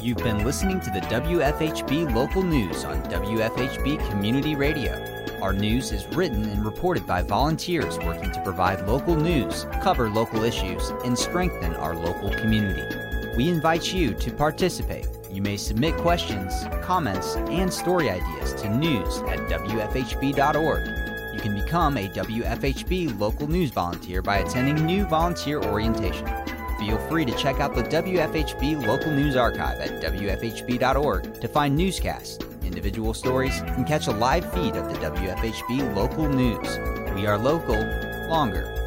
You've 0.00 0.16
been 0.16 0.42
listening 0.42 0.80
to 0.80 0.90
the 0.90 1.02
WFHB 1.10 2.14
local 2.14 2.42
news 2.42 2.86
on 2.86 3.02
WFHB 3.02 4.08
Community 4.08 4.54
Radio. 4.54 5.36
Our 5.42 5.52
news 5.52 5.92
is 5.92 6.06
written 6.16 6.44
and 6.44 6.64
reported 6.64 7.06
by 7.06 7.20
volunteers 7.20 7.98
working 7.98 8.32
to 8.32 8.40
provide 8.42 8.88
local 8.88 9.16
news, 9.16 9.66
cover 9.82 10.08
local 10.08 10.44
issues, 10.44 10.88
and 11.04 11.18
strengthen 11.18 11.74
our 11.74 11.94
local 11.94 12.30
community. 12.30 12.95
We 13.36 13.50
invite 13.50 13.92
you 13.92 14.14
to 14.14 14.30
participate. 14.30 15.06
You 15.30 15.42
may 15.42 15.58
submit 15.58 15.98
questions, 15.98 16.54
comments, 16.82 17.36
and 17.36 17.70
story 17.70 18.08
ideas 18.08 18.54
to 18.62 18.68
news 18.70 19.18
at 19.28 19.40
WFHB.org. 19.50 21.34
You 21.34 21.40
can 21.40 21.54
become 21.54 21.98
a 21.98 22.08
WFHB 22.08 23.20
local 23.20 23.46
news 23.46 23.70
volunteer 23.72 24.22
by 24.22 24.38
attending 24.38 24.86
new 24.86 25.04
volunteer 25.04 25.62
orientation. 25.62 26.26
Feel 26.78 26.96
free 27.08 27.26
to 27.26 27.36
check 27.36 27.60
out 27.60 27.74
the 27.74 27.82
WFHB 27.82 28.86
local 28.86 29.12
news 29.12 29.36
archive 29.36 29.80
at 29.80 30.02
WFHB.org 30.02 31.38
to 31.38 31.48
find 31.48 31.76
newscasts, 31.76 32.38
individual 32.62 33.12
stories, 33.12 33.60
and 33.60 33.86
catch 33.86 34.06
a 34.06 34.12
live 34.12 34.50
feed 34.54 34.76
of 34.76 34.88
the 34.88 34.98
WFHB 34.98 35.94
local 35.94 36.26
news. 36.26 36.78
We 37.14 37.26
are 37.26 37.36
local, 37.36 37.76
longer, 38.30 38.85